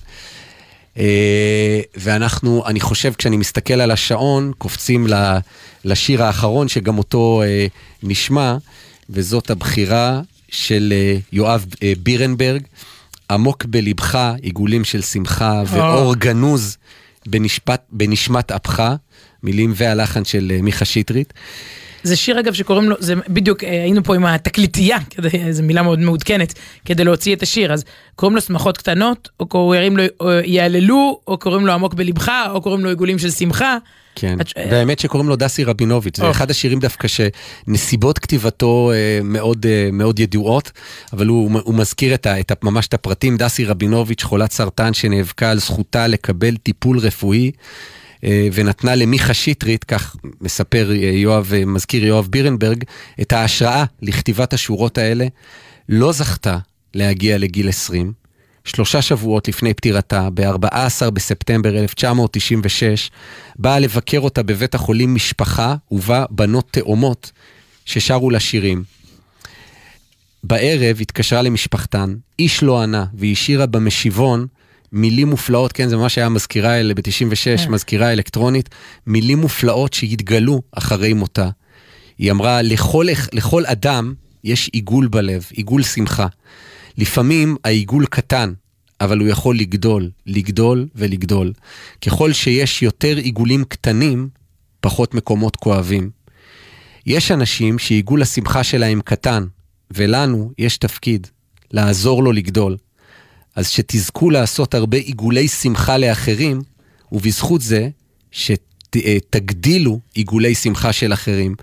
[0.99, 5.07] אה, ואנחנו, אני חושב, כשאני מסתכל על השעון, קופצים
[5.85, 7.67] לשיר האחרון, שגם אותו אה,
[8.03, 8.57] נשמע,
[9.09, 11.65] וזאת הבחירה של אה, יואב
[12.03, 12.61] בירנברג,
[13.31, 16.77] עמוק בלבך, עיגולים של שמחה, ואור גנוז
[17.27, 18.83] בנשפט, בנשמת אפך,
[19.43, 21.33] מילים והלחן של מיכה שטרית.
[22.03, 24.97] זה שיר אגב שקוראים לו, זה בדיוק אה, היינו פה עם התקליטייה,
[25.51, 26.53] זו מילה מאוד מעודכנת,
[26.85, 27.83] כדי להוציא את השיר, אז
[28.15, 30.03] קוראים לו שמחות קטנות, או קוראים לו
[30.43, 33.77] יעללו, או קוראים לו עמוק בלבך, או קוראים לו עיגולים של שמחה.
[34.15, 34.51] כן, את...
[34.71, 40.19] והאמת שקוראים לו דסי רבינוביץ', זה אחד השירים דווקא שנסיבות כתיבתו אה, מאוד, אה, מאוד
[40.19, 40.71] ידועות,
[41.13, 44.93] אבל הוא, הוא מזכיר את ה, את ה, ממש את הפרטים, דסי רבינוביץ', חולת סרטן
[44.93, 47.51] שנאבקה על זכותה לקבל טיפול רפואי.
[48.23, 52.83] אה, ונתנה למיכה שטרית, כך מספר אה, יואב, אה, מזכיר יואב בירנברג,
[53.21, 55.27] את ההשראה לכתיבת השורות האלה.
[55.89, 56.57] לא זכתה
[56.93, 58.13] להגיע לגיל 20.
[58.63, 63.11] שלושה שבועות לפני פטירתה, ב-14 בספטמבר 1996,
[63.55, 67.31] באה לבקר אותה בבית החולים משפחה ובה בנות תאומות
[67.85, 68.83] ששרו לה שירים.
[70.43, 74.47] בערב התקשרה למשפחתן, איש לא ענה, והיא השאירה במשיבון
[74.91, 77.71] מילים מופלאות, כן, זה ממש היה מזכירה אלה ב-96, כן.
[77.71, 78.69] מזכירה אלקטרונית,
[79.07, 81.49] מילים מופלאות שהתגלו אחרי מותה.
[82.17, 84.13] היא אמרה, לכל, לכל אדם
[84.43, 86.27] יש עיגול בלב, עיגול שמחה.
[86.97, 88.53] לפעמים העיגול קטן,
[89.01, 91.53] אבל הוא יכול לגדול, לגדול ולגדול.
[92.01, 94.29] ככל שיש יותר עיגולים קטנים,
[94.81, 96.09] פחות מקומות כואבים.
[97.05, 99.45] יש אנשים שעיגול השמחה שלהם קטן,
[99.91, 101.27] ולנו יש תפקיד,
[101.71, 102.77] לעזור לו לגדול.
[103.59, 106.61] אז שתזכו לעשות הרבה עיגולי שמחה לאחרים,
[107.11, 107.89] ובזכות זה
[108.31, 111.55] שתגדילו עיגולי שמחה של אחרים.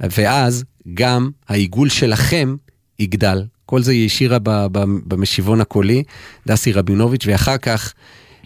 [0.00, 2.56] ואז גם העיגול שלכם
[2.98, 3.44] יגדל.
[3.66, 4.38] כל זה היא השאירה
[5.06, 6.02] במשיבון הקולי,
[6.46, 7.94] דסי רבינוביץ', ואחר כך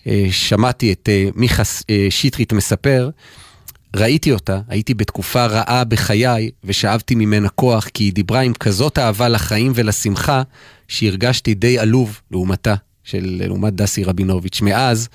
[0.07, 3.11] אה, שמעתי את אה, מיכה אה, שטרית מספר,
[3.97, 9.29] ראיתי אותה, הייתי בתקופה רעה בחיי, ושאבתי ממנה כוח, כי היא דיברה עם כזאת אהבה
[9.29, 10.43] לחיים ולשמחה,
[10.89, 12.75] שהרגשתי די עלוב לעומתה.
[13.05, 14.61] של לעומת דסי רבינוביץ'.
[14.63, 15.09] מאז,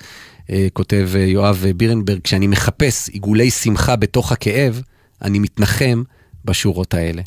[0.50, 4.82] אה, כותב אה, יואב בירנברג, כשאני מחפש עיגולי שמחה בתוך הכאב,
[5.22, 6.02] אני מתנחם
[6.44, 7.22] בשורות האלה.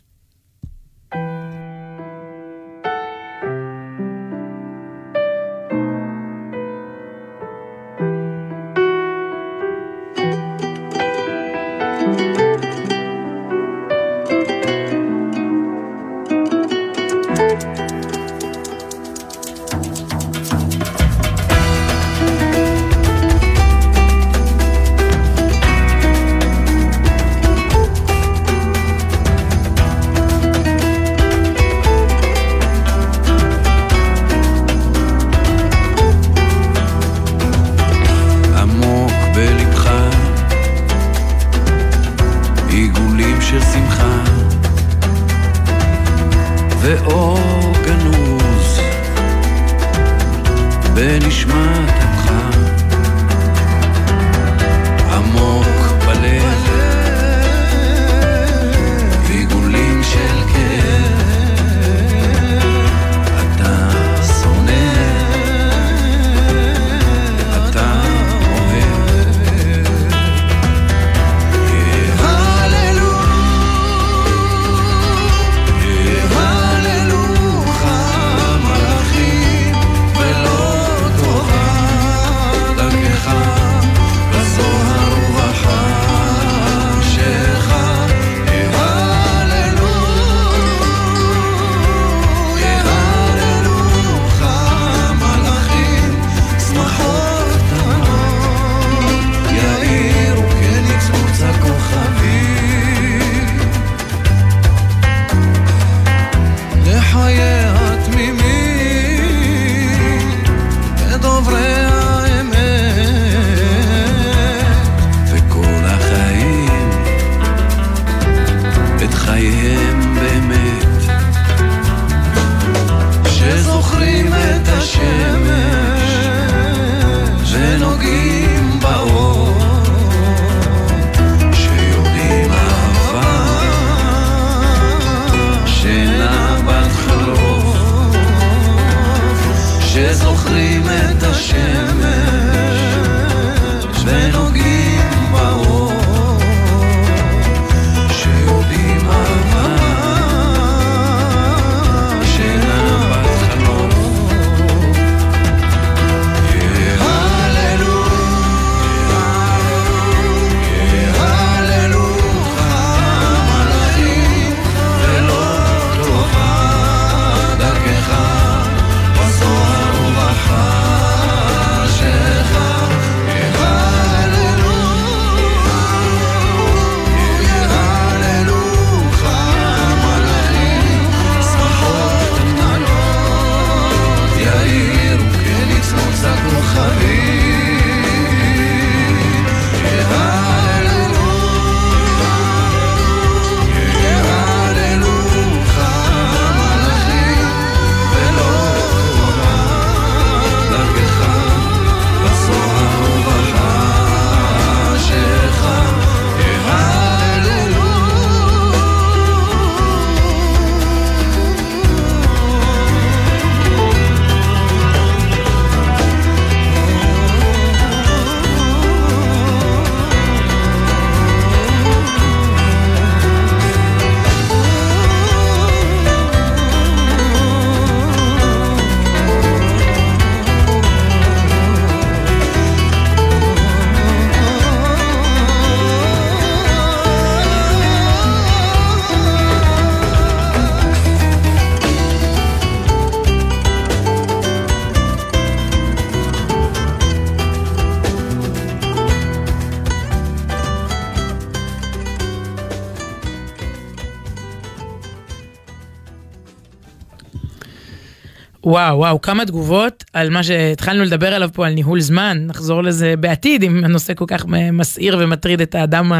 [258.66, 263.14] וואו, וואו, כמה תגובות על מה שהתחלנו לדבר עליו פה, על ניהול זמן, נחזור לזה
[263.20, 266.12] בעתיד, אם הנושא כל כך מסעיר ומטריד את האדם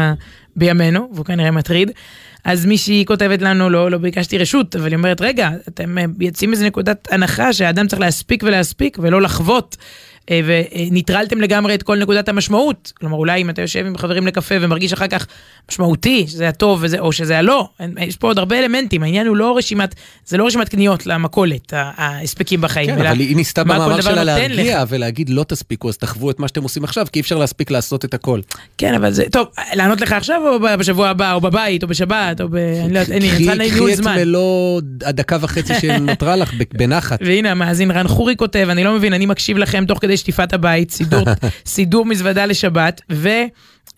[0.56, 1.90] בימינו, והוא כנראה מטריד.
[2.44, 6.52] אז מישהי כותבת לנו, לא, לא ביקשתי רשות, אבל היא אומרת, רגע, אתם אה, יוצאים
[6.52, 9.76] איזה נקודת הנחה שהאדם צריך להספיק ולהספיק ולא לחוות.
[10.30, 12.92] אה, וניטרלתם לגמרי את כל נקודת המשמעות.
[13.00, 15.26] כלומר, אולי אם אתה יושב עם חברים לקפה ומרגיש אחר כך
[15.70, 17.68] משמעותי, שזה הטוב וזה, או שזה הלא,
[17.98, 19.94] יש פה עוד הרבה אלמנטים, העניין הוא לא רשימת,
[20.26, 22.86] זה לא רשימת קניות למכולת, ההספקים בחיים.
[22.86, 26.62] כן, אבל היא ניסתה במאמר שלה להרגיע ולהגיד לא תספיקו, אז תחוו את מה שאתם
[26.62, 28.40] עושים עכשיו, כי אי אפשר להספיק לעשות את הכל.
[28.78, 32.48] כן, אבל זה, טוב, לענות לך עכשיו או בשבוע הבא, או בבית, או בשבת, או
[32.48, 32.56] ב...
[32.56, 34.12] אני לא יודעת, אין לי, אני צריכה זמן.
[34.12, 37.18] קחי את מלוא הדקה וחצי שנותרה לך בנחת.
[37.24, 40.90] והנה, המאזין רן חורי כותב, אני לא מבין, אני מקשיב לכם תוך כדי שטיפת הבית,
[40.90, 41.24] סידור,
[41.66, 43.00] סידור מזוודה לשבת,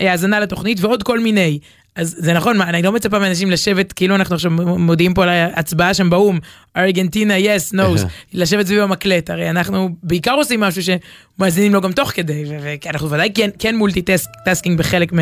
[0.01, 1.59] והאזנה לתוכנית, ועוד כל מיני.
[1.97, 5.95] אז זה נכון, אני לא מצפה מאנשים לשבת, כאילו אנחנו עכשיו מודיעים פה על ההצבעה
[5.95, 6.39] שם באו"ם,
[6.77, 8.01] ארגנטינה, yes, no,
[8.35, 13.31] לשבת סביב המקלט, הרי אנחנו בעיקר עושים משהו שמאזינים לו גם תוך כדי, ואנחנו ודאי
[13.35, 15.12] כן, כן multi-tasking בחלק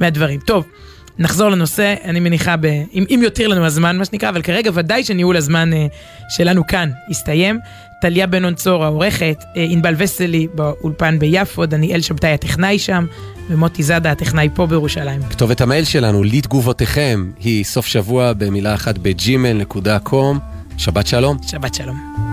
[0.00, 0.40] מהדברים.
[0.40, 0.66] טוב,
[1.18, 5.04] נחזור לנושא, אני מניחה, ב, אם, אם יותיר לנו הזמן, מה שנקרא, אבל כרגע ודאי
[5.04, 5.76] שניהול הזמן uh,
[6.28, 7.58] שלנו כאן הסתיים.
[8.00, 13.06] טליה בן צור העורכת, uh, ענבל וסלי באולפן ביפו, דניאל שבתאי הטכנאי שם,
[13.50, 15.22] ומוטי זאדה הטכנאי פה בירושלים.
[15.30, 20.38] כתובת המייל שלנו, לתגובותיכם, היא סוף שבוע במילה אחת בג'ימל.קום.
[20.76, 21.36] שבת שלום.
[21.42, 22.29] שבת שלום.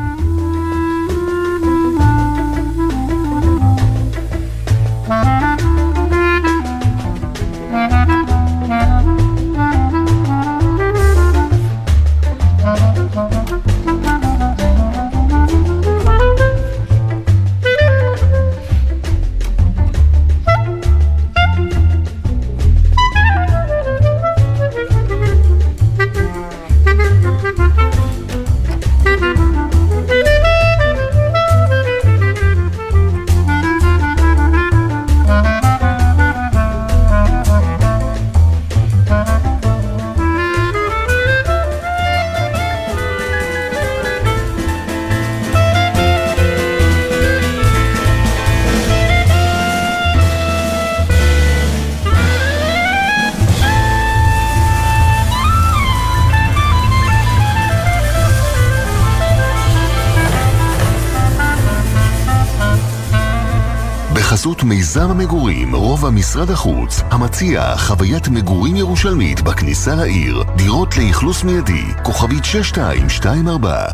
[64.98, 72.46] מיזם המגורים, רובע משרד החוץ, המציע חוויית מגורים ירושלמית בכניסה לעיר, דירות לאכלוס מיידי, כוכבית
[72.46, 73.86] 6224.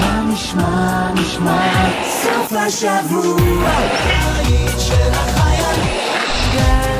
[0.00, 1.90] מה נשמע, נשמע,
[2.22, 3.70] סוף השבוע,
[4.36, 6.93] היית של החיילים,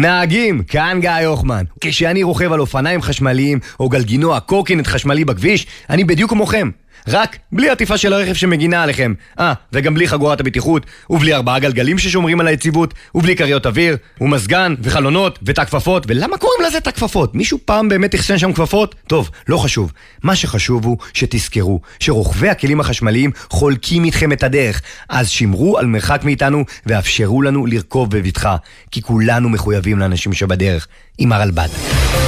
[0.00, 1.64] נהגים, כאן גיא הוחמן.
[1.80, 6.70] כשאני רוכב על אופניים חשמליים או גלגינוע קורקינט חשמלי בכביש, אני בדיוק כמוכם.
[7.08, 9.14] רק בלי עטיפה של הרכב שמגינה עליכם.
[9.38, 14.74] אה, וגם בלי חגורת הבטיחות, ובלי ארבעה גלגלים ששומרים על היציבות, ובלי כריות אוויר, ומזגן,
[14.82, 17.34] וחלונות, ותא כפפות, ולמה קוראים לזה תא כפפות?
[17.34, 18.94] מישהו פעם באמת אחסן שם כפפות?
[19.06, 19.92] טוב, לא חשוב.
[20.22, 26.20] מה שחשוב הוא שתזכרו שרוכבי הכלים החשמליים חולקים איתכם את הדרך, אז שמרו על מרחק
[26.24, 28.56] מאיתנו ואפשרו לנו לרכוב בבטחה,
[28.90, 30.88] כי כולנו מחויבים לאנשים שבדרך,
[31.18, 32.19] עם הרלב"ד.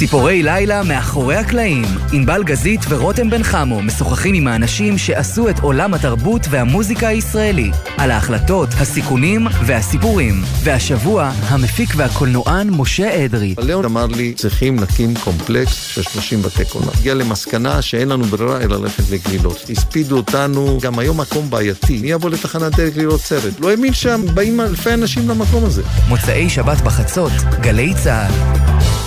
[0.00, 1.84] ציפורי לילה מאחורי הקלעים.
[2.12, 7.70] ענבל גזית ורותם בן חמו משוחחים עם האנשים שעשו את עולם התרבות והמוזיקה הישראלי.
[7.98, 10.34] על ההחלטות, הסיכונים והסיפורים.
[10.62, 13.54] והשבוע, המפיק והקולנוען משה אדרי.
[13.58, 16.92] ליאון אמר לי, צריכים להקים קומפלקס של 30 בתי קולנוע.
[17.00, 19.70] הגיע למסקנה שאין לנו ברירה אלא ללכת לגלילות.
[19.70, 21.98] הספידו אותנו, גם היום מקום בעייתי.
[21.98, 23.60] מי יבוא לתחנת דרך לראות סרט?
[23.60, 25.82] לא האמין שם, באים אלפי אנשים למקום הזה.
[26.08, 28.99] מוצאי שבת בחצות, גלי צה"ל.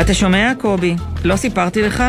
[0.00, 0.96] אתה שומע, קובי?
[1.24, 2.04] לא סיפרתי לך,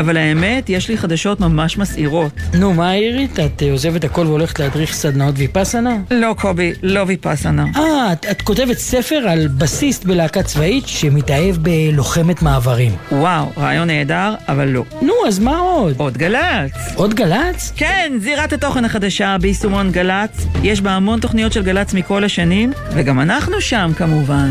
[0.00, 2.32] אבל האמת, יש לי חדשות ממש מסעירות.
[2.54, 3.40] נו, מה העירית?
[3.40, 5.96] את אה, עוזבת הכל והולכת להדריך סדנאות ויפאסנה?
[6.10, 7.64] לא, קובי, לא ויפאסנה.
[7.76, 12.92] אה, את, את כותבת ספר על בסיסט בלהקה צבאית שמתאהב בלוחמת מעברים.
[13.12, 14.84] וואו, רעיון נהדר, אבל לא.
[15.02, 15.94] נו, אז מה עוד?
[15.96, 16.72] עוד גל"צ.
[16.94, 17.72] עוד גל"צ?
[17.76, 20.46] כן, זירת התוכן החדשה ביישומון גל"צ.
[20.62, 24.50] יש בה המון תוכניות של גל"צ מכל השנים, וגם אנחנו שם כמובן.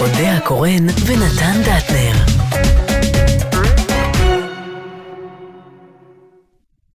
[0.00, 2.45] אודה הקורן ונתן דטנר.